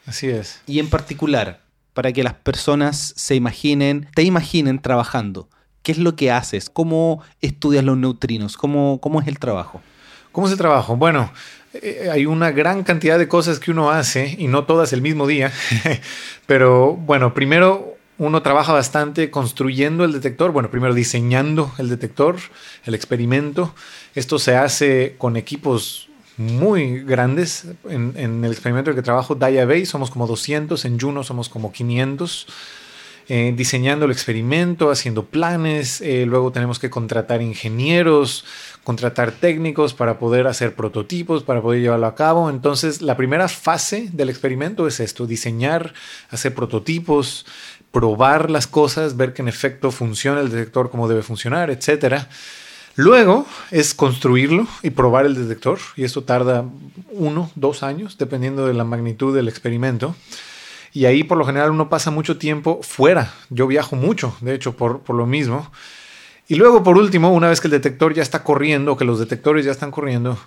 [0.05, 0.61] Así es.
[0.67, 1.61] Y en particular,
[1.93, 5.49] para que las personas se imaginen, te imaginen trabajando,
[5.81, 6.69] ¿qué es lo que haces?
[6.69, 8.57] ¿Cómo estudias los neutrinos?
[8.57, 9.81] ¿Cómo, cómo es el trabajo?
[10.31, 10.97] ¿Cómo es el trabajo?
[10.97, 11.31] Bueno,
[11.73, 15.27] eh, hay una gran cantidad de cosas que uno hace y no todas el mismo
[15.27, 15.51] día.
[16.47, 17.92] Pero bueno, primero
[18.23, 22.37] uno trabaja bastante construyendo el detector, bueno, primero diseñando el detector,
[22.85, 23.75] el experimento.
[24.15, 27.65] Esto se hace con equipos muy grandes.
[27.89, 31.71] En, el experimento en el que trabajo, Bay, somos como 200, en Juno somos como
[31.71, 32.47] 500.
[33.29, 38.43] Eh, diseñando el experimento, haciendo planes, eh, luego tenemos que contratar ingenieros,
[38.83, 42.49] contratar técnicos para poder hacer prototipos, para poder llevarlo a cabo.
[42.49, 45.93] Entonces, la primera fase del experimento es esto, diseñar,
[46.31, 47.45] hacer prototipos,
[47.93, 52.23] probar las cosas, ver que en efecto funciona el detector como debe funcionar, etc.
[52.95, 56.65] Luego es construirlo y probar el detector, y esto tarda
[57.11, 60.15] uno, dos años, dependiendo de la magnitud del experimento.
[60.91, 63.31] Y ahí por lo general uno pasa mucho tiempo fuera.
[63.51, 65.71] Yo viajo mucho, de hecho, por, por lo mismo.
[66.47, 69.65] Y luego, por último, una vez que el detector ya está corriendo, que los detectores
[69.65, 70.37] ya están corriendo,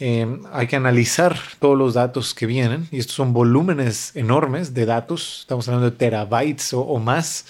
[0.00, 4.86] Em, hay que analizar todos los datos que vienen y estos son volúmenes enormes de
[4.86, 7.46] datos, estamos hablando de terabytes o, más,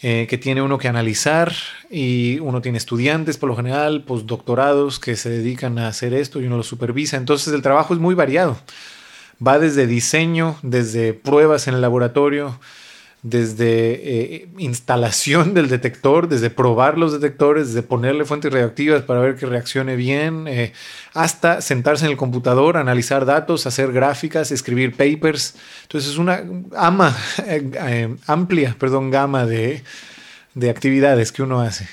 [0.00, 1.52] eh, que tiene uno que analizar
[1.90, 6.46] y uno tiene estudiantes por lo general, postdoctorados que se dedican a hacer esto y
[6.46, 8.56] uno lo supervisa, entonces el trabajo es muy variado,
[9.46, 12.58] va desde diseño, desde pruebas en el laboratorio,
[13.28, 19.36] desde eh, instalación del detector, desde probar los detectores, desde ponerle fuentes reactivas para ver
[19.36, 20.72] que reaccione bien, eh,
[21.14, 25.56] hasta sentarse en el computador, analizar datos, hacer gráficas, escribir papers.
[25.82, 26.42] Entonces es una
[27.46, 29.82] eh, amplia perdón, gama de,
[30.54, 31.88] de actividades que uno hace.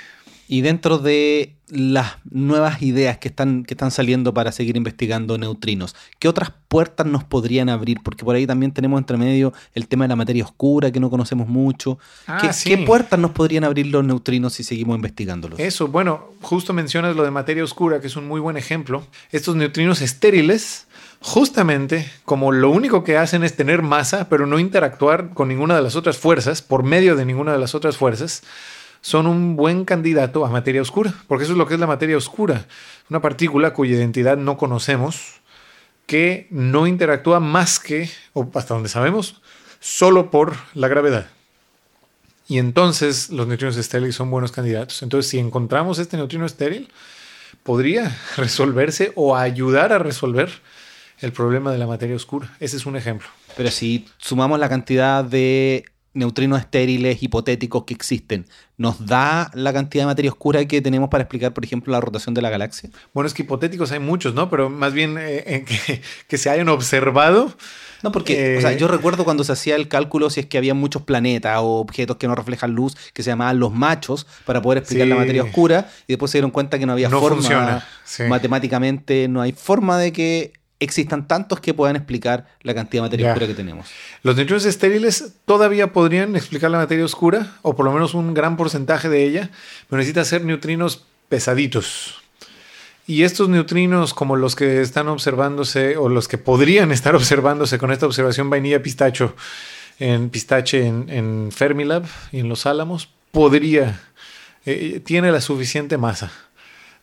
[0.47, 5.95] Y dentro de las nuevas ideas que están, que están saliendo para seguir investigando neutrinos?
[6.19, 7.99] ¿Qué otras puertas nos podrían abrir?
[8.03, 11.09] Porque por ahí también tenemos entre medio el tema de la materia oscura que no
[11.09, 11.97] conocemos mucho.
[12.27, 12.69] Ah, ¿Qué, sí.
[12.69, 15.59] qué puertas nos podrían abrir los neutrinos si seguimos investigándolos?
[15.59, 19.05] Eso, bueno, justo mencionas lo de materia oscura, que es un muy buen ejemplo.
[19.31, 20.87] Estos neutrinos estériles,
[21.19, 25.81] justamente como lo único que hacen es tener masa, pero no interactuar con ninguna de
[25.81, 28.43] las otras fuerzas, por medio de ninguna de las otras fuerzas,
[29.05, 32.17] son un buen candidato a materia oscura, porque eso es lo que es la materia
[32.17, 32.65] oscura,
[33.07, 35.41] una partícula cuya identidad no conocemos,
[36.07, 39.43] que no interactúa más que, o hasta donde sabemos,
[39.79, 41.27] solo por la gravedad.
[42.47, 45.03] Y entonces los neutrinos estériles son buenos candidatos.
[45.03, 46.91] Entonces, si encontramos este neutrino estéril,
[47.61, 50.49] podría resolverse o ayudar a resolver
[51.19, 52.57] el problema de la materia oscura.
[52.59, 53.27] Ese es un ejemplo.
[53.55, 55.85] Pero si sumamos la cantidad de
[56.15, 58.47] neutrinos estériles hipotéticos que existen,
[58.77, 62.33] ¿nos da la cantidad de materia oscura que tenemos para explicar, por ejemplo, la rotación
[62.33, 62.89] de la galaxia?
[63.13, 64.49] Bueno, es que hipotéticos hay muchos, ¿no?
[64.49, 67.53] Pero más bien eh, eh, que, que, se hayan observado.
[68.01, 70.57] No, porque Eh, o sea, yo recuerdo cuando se hacía el cálculo si es que
[70.57, 74.61] había muchos planetas o objetos que no reflejan luz, que se llamaban los machos, para
[74.61, 75.09] poder explicar Sí.
[75.09, 78.23] la materia oscura, y después se dieron cuenta que no había No forma, funciona, sí.
[78.23, 83.25] matemáticamente no hay forma de que existan tantos que puedan explicar la cantidad de materia
[83.27, 83.31] Ya.
[83.31, 83.87] oscura que tenemos.
[84.23, 88.57] Los neutrinos estériles todavía podrían explicar la materia oscura, o por lo menos un gran
[88.57, 89.49] porcentaje de ella,
[89.89, 92.21] pero necesita ser neutrinos pesaditos.
[93.07, 97.91] Y estos neutrinos, como los que están observándose, o los que podrían estar observándose con
[97.91, 99.35] esta observación vainilla pistacho
[99.99, 104.01] en pistache en, en Fermilab y en Los Álamos, podría,
[104.65, 106.31] eh, tiene la suficiente masa,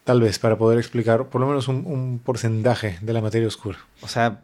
[0.05, 3.79] tal vez, para poder explicar por lo menos un, un porcentaje de la materia oscura.
[4.01, 4.41] O sea,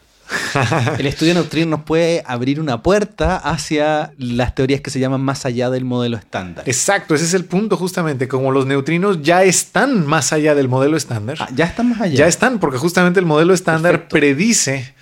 [0.98, 5.20] el estudio de neutrinos nos puede abrir una puerta hacia las teorías que se llaman
[5.22, 6.64] más allá del modelo estándar.
[6.68, 10.96] Exacto, ese es el punto justamente, como los neutrinos ya están más allá del modelo
[10.96, 12.14] estándar, Ah, ya están más allá.
[12.14, 14.12] ya están, porque justamente el modelo estándar Perfecto.
[14.16, 14.94] predice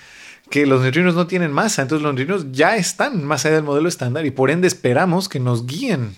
[0.48, 3.88] que los neutrinos no tienen masa, entonces los neutrinos ya están más allá del modelo
[3.88, 6.14] estándar y por ende esperamos que nos guíen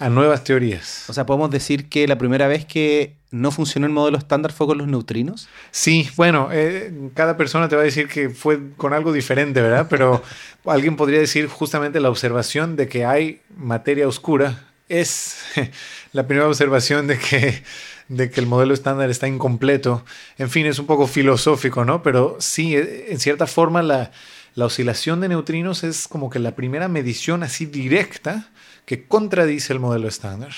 [0.00, 1.04] a nuevas teorías.
[1.08, 4.66] O sea, podemos decir que la primera vez que no funcionó el modelo estándar fue
[4.66, 5.46] con los neutrinos.
[5.70, 9.86] Sí, bueno, eh, cada persona te va a decir que fue con algo diferente, ¿verdad?
[9.90, 10.22] Pero
[10.64, 15.36] alguien podría decir justamente la observación de que hay materia oscura es
[16.12, 17.62] la primera observación de que,
[18.08, 20.02] de que el modelo estándar está incompleto.
[20.38, 22.02] En fin, es un poco filosófico, ¿no?
[22.02, 24.12] Pero sí, eh, en cierta forma la,
[24.54, 28.48] la oscilación de neutrinos es como que la primera medición así directa
[28.90, 30.50] que contradice el modelo estándar.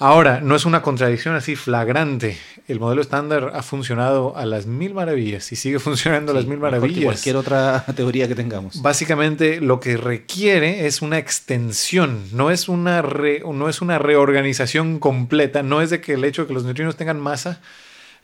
[0.00, 2.36] Ahora, no es una contradicción así flagrante.
[2.66, 6.56] El modelo estándar ha funcionado a las mil maravillas y sigue funcionando a las mil
[6.56, 7.04] que maravillas.
[7.04, 8.82] cualquier otra teoría que tengamos.
[8.82, 14.98] Básicamente lo que requiere es una extensión, no es una, re- no es una reorganización
[14.98, 17.60] completa, no es de que el hecho de que los neutrinos tengan masa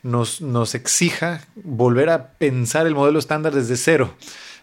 [0.03, 4.13] nos, nos exija volver a pensar el modelo estándar desde cero.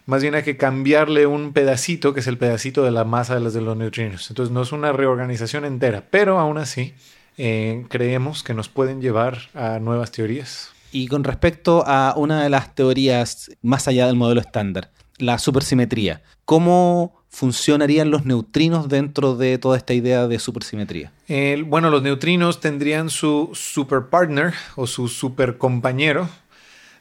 [0.05, 3.41] Más bien hay que cambiarle un pedacito, que es el pedacito de la masa de
[3.41, 4.29] los, de los neutrinos.
[4.29, 6.93] Entonces no es una reorganización entera, pero aún así
[7.37, 10.71] eh, creemos que nos pueden llevar a nuevas teorías.
[10.91, 16.21] Y con respecto a una de las teorías más allá del modelo estándar, la supersimetría,
[16.45, 21.11] ¿cómo funcionarían los neutrinos dentro de toda esta idea de supersimetría?
[21.65, 26.29] Bueno, los neutrinos tendrían su super partner o su super compañero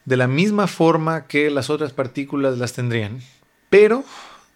[0.05, 3.21] de la misma forma que las otras partículas las tendrían.
[3.71, 4.05] Pero,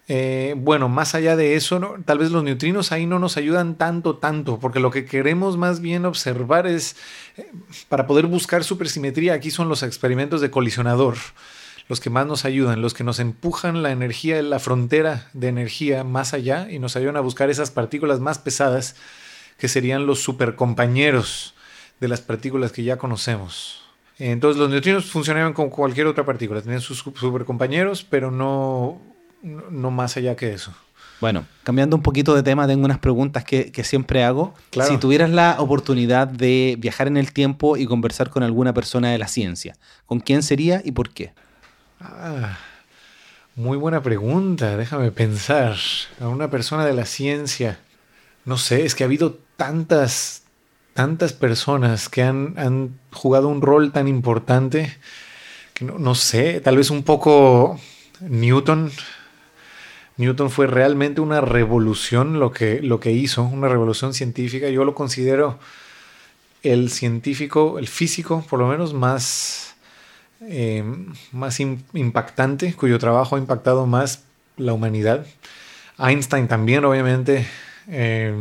[0.07, 1.95] eh, bueno, más allá de eso, ¿no?
[2.05, 5.79] tal vez los neutrinos ahí no nos ayudan tanto, tanto, porque lo que queremos más
[5.79, 6.95] bien observar es,
[7.37, 7.51] eh,
[7.89, 11.15] para poder buscar supersimetría, aquí son los experimentos de colisionador
[11.87, 16.03] los que más nos ayudan, los que nos empujan la energía, la frontera de energía
[16.03, 18.95] más allá y nos ayudan a buscar esas partículas más pesadas
[19.57, 21.55] que serían los supercompañeros
[21.99, 23.86] de las partículas que ya conocemos.
[24.19, 28.99] Entonces los neutrinos funcionaban como cualquier otra partícula, tenían sus su- supercompañeros, pero no,
[29.43, 30.73] no, no más allá que eso.
[31.19, 34.53] Bueno, cambiando un poquito de tema, tengo unas preguntas que, que siempre hago.
[34.69, 34.91] Claro.
[34.91, 39.17] Si tuvieras la oportunidad de viajar en el tiempo y conversar con alguna persona de
[39.17, 41.33] la ciencia, ¿con quién sería y por qué?
[41.99, 42.57] Ah,
[43.55, 45.75] muy buena pregunta, déjame pensar.
[46.21, 47.79] A una persona de la ciencia,
[48.45, 50.43] no sé, es que ha habido tantas,
[50.97, 54.97] tantas personas que han, han jugado un rol tan importante
[55.75, 57.79] que no, no sé, tal vez un poco
[58.19, 58.89] Newton.
[60.17, 64.69] Newton fue realmente una revolución lo que, lo que hizo, una revolución científica.
[64.69, 65.59] Yo lo considero
[66.63, 69.75] el científico, el físico, por lo menos más,
[70.41, 70.83] eh,
[71.31, 74.23] más im- impactante, cuyo trabajo ha impactado más
[74.57, 75.27] la humanidad.
[75.99, 77.45] Einstein también, obviamente.
[77.87, 78.33] Eh,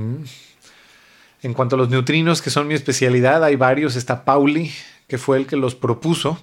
[1.46, 3.94] En cuanto a los neutrinos, que son mi especialidad, hay varios.
[3.94, 4.72] Está Pauli,
[5.06, 6.40] que fue el que los propuso,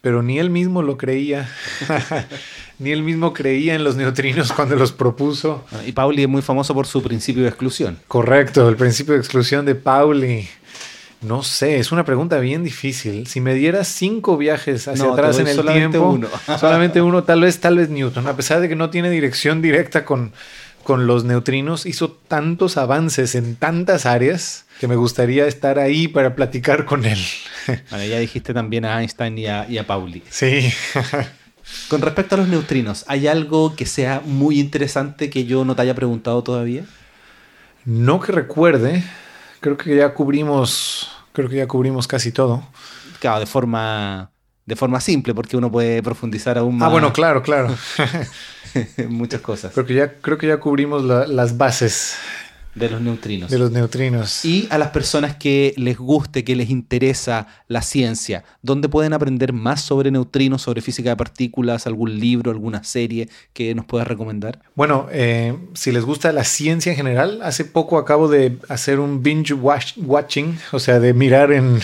[0.00, 1.50] pero ni él mismo lo creía.
[2.78, 5.66] ni él mismo creía en los neutrinos cuando los propuso.
[5.86, 7.98] Y Pauli es muy famoso por su principio de exclusión.
[8.08, 10.48] Correcto, el principio de exclusión de Pauli.
[11.20, 13.26] No sé, es una pregunta bien difícil.
[13.26, 16.28] Si me dieras cinco viajes hacia atrás en el tiempo, uno.
[16.58, 20.06] solamente uno, tal vez, tal vez Newton, a pesar de que no tiene dirección directa
[20.06, 20.32] con,
[20.88, 26.34] con los neutrinos, hizo tantos avances en tantas áreas que me gustaría estar ahí para
[26.34, 27.18] platicar con él.
[27.90, 30.22] Bueno, ya dijiste también a Einstein y a, y a Pauli.
[30.30, 30.72] Sí.
[31.90, 35.82] Con respecto a los neutrinos, ¿hay algo que sea muy interesante que yo no te
[35.82, 36.86] haya preguntado todavía?
[37.84, 39.04] No que recuerde,
[39.60, 42.66] creo que ya cubrimos, creo que ya cubrimos casi todo.
[43.20, 44.30] Claro, de forma,
[44.68, 46.88] de forma simple, porque uno puede profundizar aún más.
[46.88, 47.74] Ah, bueno, claro, claro.
[49.08, 49.72] muchas cosas.
[49.72, 52.16] Creo que ya, creo que ya cubrimos la- las bases
[52.78, 53.50] De los neutrinos.
[53.50, 54.44] de los neutrinos.
[54.44, 59.52] Y a las personas que les guste, que les interesa la ciencia, ¿dónde pueden aprender
[59.52, 64.60] más sobre neutrinos, sobre física de partículas, algún libro, alguna serie que nos puedas recomendar?
[64.74, 69.22] Bueno, eh, si les gusta la ciencia en general, hace poco acabo de hacer un
[69.22, 71.80] binge watch- watching, o sea, de mirar en,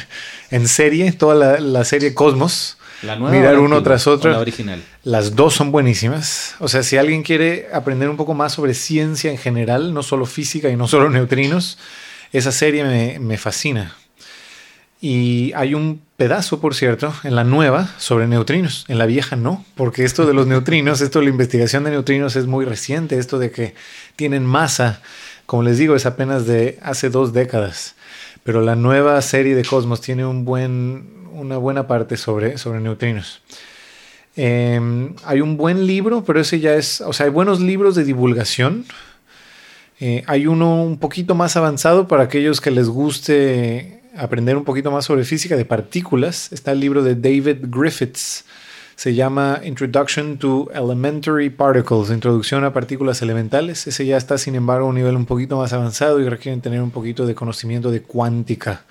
[0.51, 2.78] en serie toda la, la serie Cosmos.
[3.05, 4.30] La nueva Mirar uno tras otro.
[4.30, 4.82] ¿O La original.
[5.02, 6.57] Las dos son buenísimas.
[6.59, 10.26] O sea, si alguien quiere aprender un poco más sobre ciencia en general, no solo
[10.26, 11.78] física y no solo neutrinos,
[12.32, 13.94] esa serie me, me fascina.
[15.00, 18.86] Y hay un pedazo, por cierto, en la nueva sobre neutrinos.
[18.88, 22.36] En la vieja no, porque esto de los neutrinos, esto de la investigación de neutrinos
[22.36, 23.18] es muy reciente.
[23.18, 23.74] Esto de que
[24.16, 25.02] tienen masa,
[25.44, 27.96] como les digo, es apenas de hace dos décadas.
[28.44, 33.43] Pero la nueva serie de Cosmos tiene un buen, una buena parte sobre, sobre neutrinos.
[34.37, 34.80] Eh,
[35.24, 38.85] hay un buen libro, pero ese ya es, o sea, hay buenos libros de divulgación.
[40.01, 44.91] Eh, hay uno un poquito más avanzado para aquellos que les guste aprender un poquito
[44.91, 46.53] más sobre física de partículas.
[46.53, 48.45] Está el libro de David Griffiths.
[48.97, 53.89] Se llama Introduction to Elementary Particles, Introducción a Partículas Elementales.
[53.89, 56.80] Ese ya está, sin embargo, a un nivel un poquito más avanzado y requieren tener
[56.80, 58.85] un poquito de conocimiento de cuántica,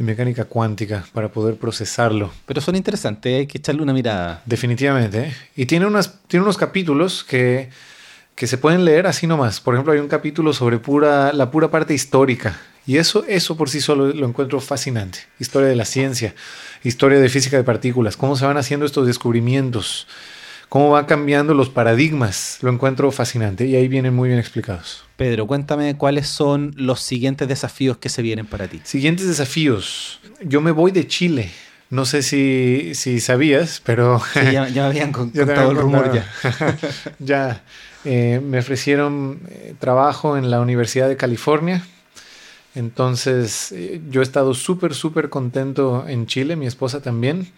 [0.00, 2.32] de mecánica cuántica, para poder procesarlo.
[2.46, 4.42] Pero son interesantes, hay que echarle una mirada.
[4.46, 5.20] Definitivamente.
[5.20, 5.34] ¿eh?
[5.54, 7.68] Y tiene, unas, tiene unos capítulos que,
[8.34, 9.60] que se pueden leer así nomás.
[9.60, 12.58] Por ejemplo, hay un capítulo sobre pura, la pura parte histórica.
[12.86, 15.18] Y eso, eso por sí solo lo encuentro fascinante.
[15.38, 16.34] Historia de la ciencia,
[16.82, 20.06] historia de física de partículas, cómo se van haciendo estos descubrimientos,
[20.70, 22.56] cómo van cambiando los paradigmas.
[22.62, 25.04] Lo encuentro fascinante y ahí vienen muy bien explicados.
[25.16, 28.80] Pedro, cuéntame cuáles son los siguientes desafíos que se vienen para ti.
[28.84, 30.20] Siguientes desafíos.
[30.42, 31.50] Yo me voy de Chile.
[31.90, 34.22] No sé si, si sabías, pero...
[34.32, 36.24] Sí, ya, ya me habían con- Ya te contado el rumor contado.
[36.38, 36.78] ya.
[37.18, 37.62] ya.
[38.04, 41.84] eh, me ofrecieron eh, trabajo en la Universidad de California.
[42.76, 47.48] Entonces, eh, yo he estado súper, súper contento en Chile, mi esposa también.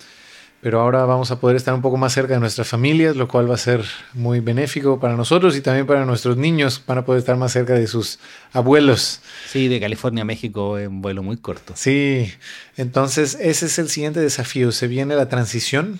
[0.62, 3.50] Pero ahora vamos a poder estar un poco más cerca de nuestras familias, lo cual
[3.50, 3.84] va a ser
[4.14, 6.80] muy benéfico para nosotros y también para nuestros niños.
[6.86, 8.20] Van a poder estar más cerca de sus
[8.52, 9.22] abuelos.
[9.48, 11.72] Sí, de California a México es un vuelo muy corto.
[11.74, 12.32] Sí,
[12.76, 14.70] entonces ese es el siguiente desafío.
[14.70, 15.98] Se viene la transición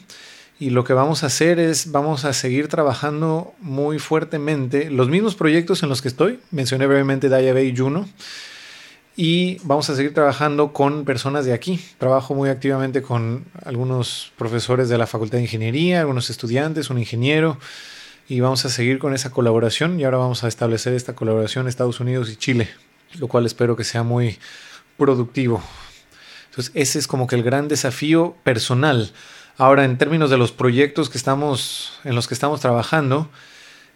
[0.60, 5.34] y lo que vamos a hacer es, vamos a seguir trabajando muy fuertemente los mismos
[5.34, 6.38] proyectos en los que estoy.
[6.52, 8.08] Mencioné brevemente Daya Bay y Juno.
[9.14, 11.78] Y vamos a seguir trabajando con personas de aquí.
[11.98, 17.58] Trabajo muy activamente con algunos profesores de la Facultad de Ingeniería, algunos estudiantes, un ingeniero.
[18.26, 20.00] Y vamos a seguir con esa colaboración.
[20.00, 22.70] Y ahora vamos a establecer esta colaboración Estados Unidos y Chile,
[23.18, 24.38] lo cual espero que sea muy
[24.96, 25.62] productivo.
[26.48, 29.12] Entonces, ese es como que el gran desafío personal.
[29.58, 33.28] Ahora, en términos de los proyectos que estamos, en los que estamos trabajando,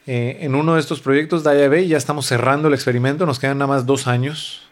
[0.06, 3.68] eh, en uno de estos proyectos, Bay, ya estamos cerrando el experimento, nos quedan nada
[3.68, 4.65] más dos años.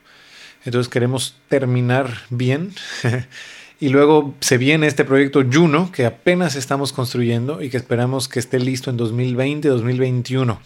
[0.64, 2.72] Entonces queremos terminar bien.
[3.80, 8.38] y luego se viene este proyecto Juno, que apenas estamos construyendo y que esperamos que
[8.38, 10.60] esté listo en 2020, 2021.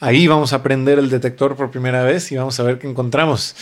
[0.00, 3.54] Ahí vamos a aprender el detector por primera vez y vamos a ver qué encontramos.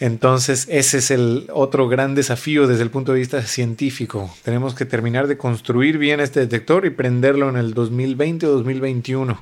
[0.00, 4.34] Entonces, ese es el otro gran desafío desde el punto de vista científico.
[4.42, 9.40] Tenemos que terminar de construir bien este detector y prenderlo en el 2020 o 2021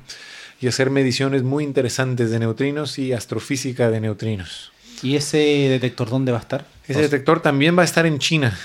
[0.59, 4.72] y hacer mediciones muy interesantes de neutrinos y astrofísica de neutrinos.
[5.01, 6.65] ¿Y ese detector dónde va a estar?
[6.87, 8.57] Ese detector también va a estar en China.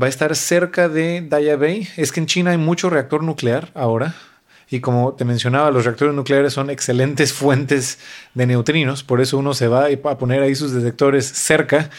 [0.00, 1.88] Va a estar cerca de Daya Bay.
[1.96, 4.14] Es que en China hay mucho reactor nuclear ahora.
[4.70, 7.98] Y como te mencionaba, los reactores nucleares son excelentes fuentes
[8.34, 9.02] de neutrinos.
[9.02, 11.90] Por eso uno se va a poner ahí sus detectores cerca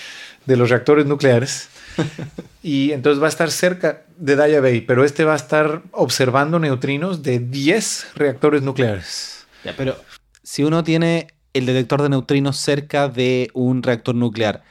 [0.46, 1.70] de los reactores nucleares.
[2.64, 4.82] y entonces va a estar cerca de Daya Bay.
[4.82, 9.46] Pero este va a estar observando neutrinos de 10 reactores nucleares.
[9.64, 9.96] Ya, pero
[10.42, 14.64] si uno tiene el detector de neutrinos cerca de un reactor nuclear.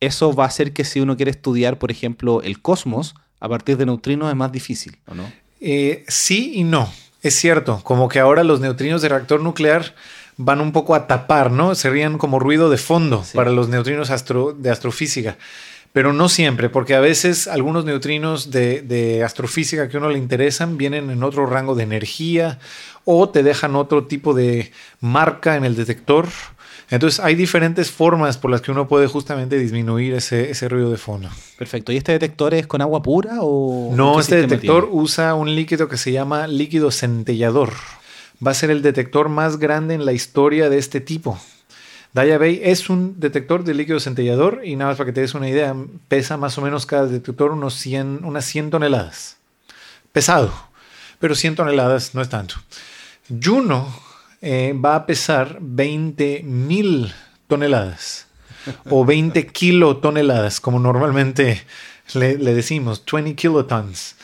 [0.00, 3.76] Eso va a hacer que si uno quiere estudiar, por ejemplo, el cosmos, a partir
[3.76, 5.30] de neutrinos es más difícil, ¿o no?
[5.60, 6.90] Eh, sí y no.
[7.22, 9.94] Es cierto, como que ahora los neutrinos de reactor nuclear
[10.36, 11.74] van un poco a tapar, ¿no?
[11.74, 13.34] Serían como ruido de fondo Sí.
[13.36, 15.38] para los neutrinos astro- de astrofísica.
[15.96, 20.18] Pero no siempre, porque a veces algunos neutrinos de, de astrofísica que a uno le
[20.18, 22.58] interesan vienen en otro rango de energía
[23.06, 26.26] o te dejan otro tipo de marca en el detector.
[26.90, 30.98] Entonces hay diferentes formas por las que uno puede justamente disminuir ese, ese ruido de
[30.98, 31.30] fondo.
[31.56, 31.92] Perfecto.
[31.92, 35.00] ¿Y este detector es con agua pura o No, este detector tiene?
[35.00, 37.72] usa un líquido que se llama líquido centellador.
[38.46, 41.38] Va a ser el detector más grande en la historia de este tipo.
[42.16, 45.34] Daya Bay es un detector de líquido centellador y nada más para que te des
[45.34, 45.76] una idea,
[46.08, 49.36] pesa más o menos cada detector unos 100, unas 100 toneladas.
[50.12, 50.50] Pesado,
[51.18, 52.54] pero 100 toneladas no es tanto.
[53.28, 53.94] Juno
[54.40, 57.12] eh, va a pesar 20 mil
[57.48, 58.28] toneladas
[58.88, 61.66] o 20 kilotoneladas, como normalmente
[62.14, 64.16] le, le decimos, 20 kilotons.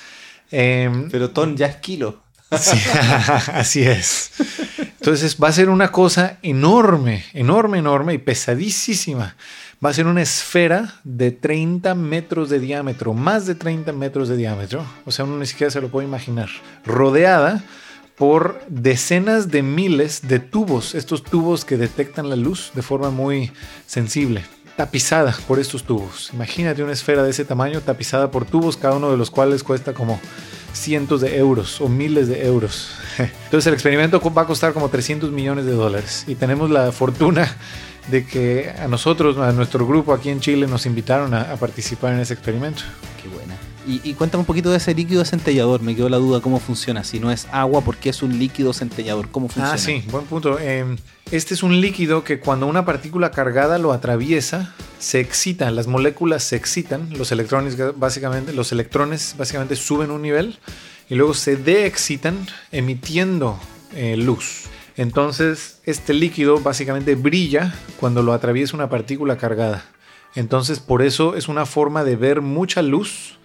[0.51, 2.23] Em, Pero ton ya es kilo.
[2.59, 2.79] Sí,
[3.53, 4.33] así es.
[4.79, 9.37] Entonces va a ser una cosa enorme, enorme, enorme y pesadísima.
[9.85, 14.37] Va a ser una esfera de 30 metros de diámetro, más de 30 metros de
[14.37, 14.87] diámetro.
[15.05, 16.49] O sea, uno ni siquiera se lo puede imaginar.
[16.85, 17.65] Rodeada
[18.17, 23.51] por decenas de miles de tubos, estos tubos que detectan la luz de forma muy
[23.87, 24.45] sensible.
[24.77, 26.31] Tapizada por estos tubos.
[26.33, 29.93] Imagínate una esfera de ese tamaño tapizada por tubos, cada uno de los cuales cuesta
[29.93, 30.21] como
[30.73, 32.95] cientos de euros o miles de euros.
[33.19, 37.57] Entonces el experimento va a costar como 300 millones de dólares y tenemos la fortuna
[38.09, 42.21] de que a nosotros, a nuestro grupo aquí en Chile, nos invitaron a, participar en
[42.21, 42.83] ese experimento.
[43.23, 43.57] Qué buena.
[43.87, 45.83] Y, y cuéntame un poquito de ese líquido centellador.
[45.83, 47.05] Me quedó la duda cómo funciona.
[47.05, 49.29] Si no es agua, ¿por qué es un líquido centellador?
[49.31, 49.73] ¿Cómo funciona?
[49.73, 50.59] Ah, sí, buen punto.
[50.61, 50.97] Eh,
[51.31, 56.45] este es un líquido que cuando una partícula cargada lo atraviesa, se excita, las moléculas
[56.45, 60.59] se excitan, los electrones básicamente, los electrones básicamente suben un nivel
[61.09, 63.59] y luego se deexcitan emitiendo
[63.95, 64.65] eh, luz.
[64.97, 69.85] Entonces, este líquido básicamente brilla cuando lo atraviesa una partícula cargada.
[70.35, 73.39] Entonces, por eso es una forma de ver mucha luz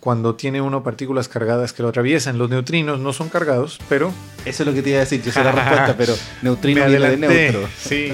[0.00, 2.38] cuando tiene uno partículas cargadas que lo atraviesan.
[2.38, 4.12] Los neutrinos no son cargados, pero
[4.44, 5.22] Eso es lo que te iba a decir.
[5.22, 7.68] Yo sé la respuesta, pero neutrino viene de neutro.
[7.78, 8.12] Sí.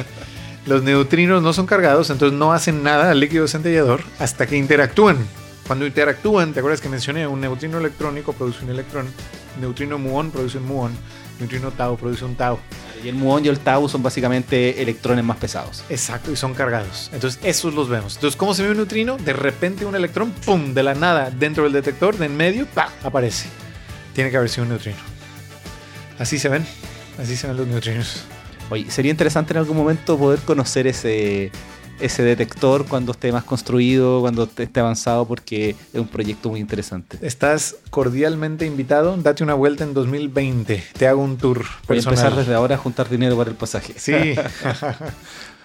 [0.66, 5.18] Los neutrinos no son cargados, entonces no hacen nada al líquido centellador hasta que interactúan.
[5.66, 7.26] Cuando interactúan, ¿te acuerdas que mencioné?
[7.26, 9.07] Un neutrino electrónico produce un electrón,
[9.61, 10.93] neutrino muón produce un muón,
[11.39, 12.59] neutrino tau produce un tau.
[13.05, 15.85] Y el muón y el tau son básicamente electrones más pesados.
[15.91, 17.11] Exacto, y son cargados.
[17.13, 18.15] Entonces, esos los vemos.
[18.15, 19.19] Entonces, ¿cómo se ve un neutrino?
[19.19, 20.73] De repente un electrón, ¡pum!
[20.73, 22.91] De la nada, dentro del detector, de en medio, ¡pa!
[23.03, 23.49] Aparece.
[24.15, 24.97] Tiene que haber sido un neutrino.
[26.19, 26.67] Así se ven.
[27.19, 28.25] Así se ven los neutrinos.
[28.71, 31.53] Oye, sería interesante en algún momento poder conocer ese,
[32.01, 37.19] ese detector cuando esté más construido, cuando esté avanzado, porque es un proyecto muy interesante.
[37.21, 39.17] Estás cordialmente invitado.
[39.17, 40.83] Date una vuelta en 2020.
[40.97, 43.95] Te hago un tour Voy a empezar desde ahora a juntar dinero para el pasaje.
[43.97, 44.13] Sí.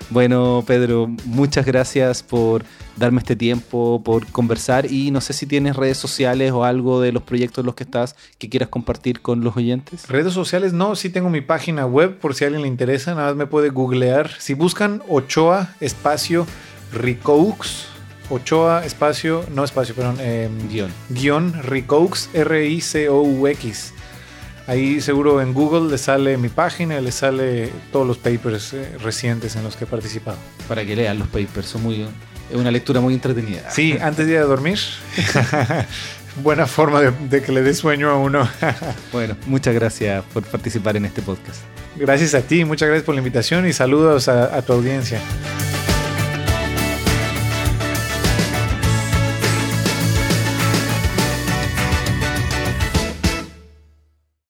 [0.09, 2.63] Bueno, Pedro, muchas gracias por
[2.95, 7.11] darme este tiempo, por conversar y no sé si tienes redes sociales o algo de
[7.11, 10.07] los proyectos en los que estás que quieras compartir con los oyentes.
[10.07, 13.27] Redes sociales, no, sí tengo mi página web por si a alguien le interesa, nada
[13.27, 14.31] más me puede googlear.
[14.39, 16.45] Si buscan Ochoa espacio
[16.91, 17.87] Ricoux,
[18.29, 20.91] Ochoa espacio, no espacio, perdón, eh, Guión.
[21.09, 23.93] guion Ricoux, R-I-C-O-U-X.
[24.69, 29.55] Ahí seguro en Google le sale mi página, le sale todos los papers eh, recientes
[29.55, 30.37] en los que he participado.
[30.67, 32.03] Para que lean los papers, son muy,
[32.51, 33.71] es una lectura muy entretenida.
[33.71, 34.77] Sí, antes de ir a dormir.
[36.43, 38.47] Buena forma de, de que le dé sueño a uno.
[39.11, 41.61] Bueno, muchas gracias por participar en este podcast.
[41.95, 45.19] Gracias a ti, muchas gracias por la invitación y saludos a, a tu audiencia.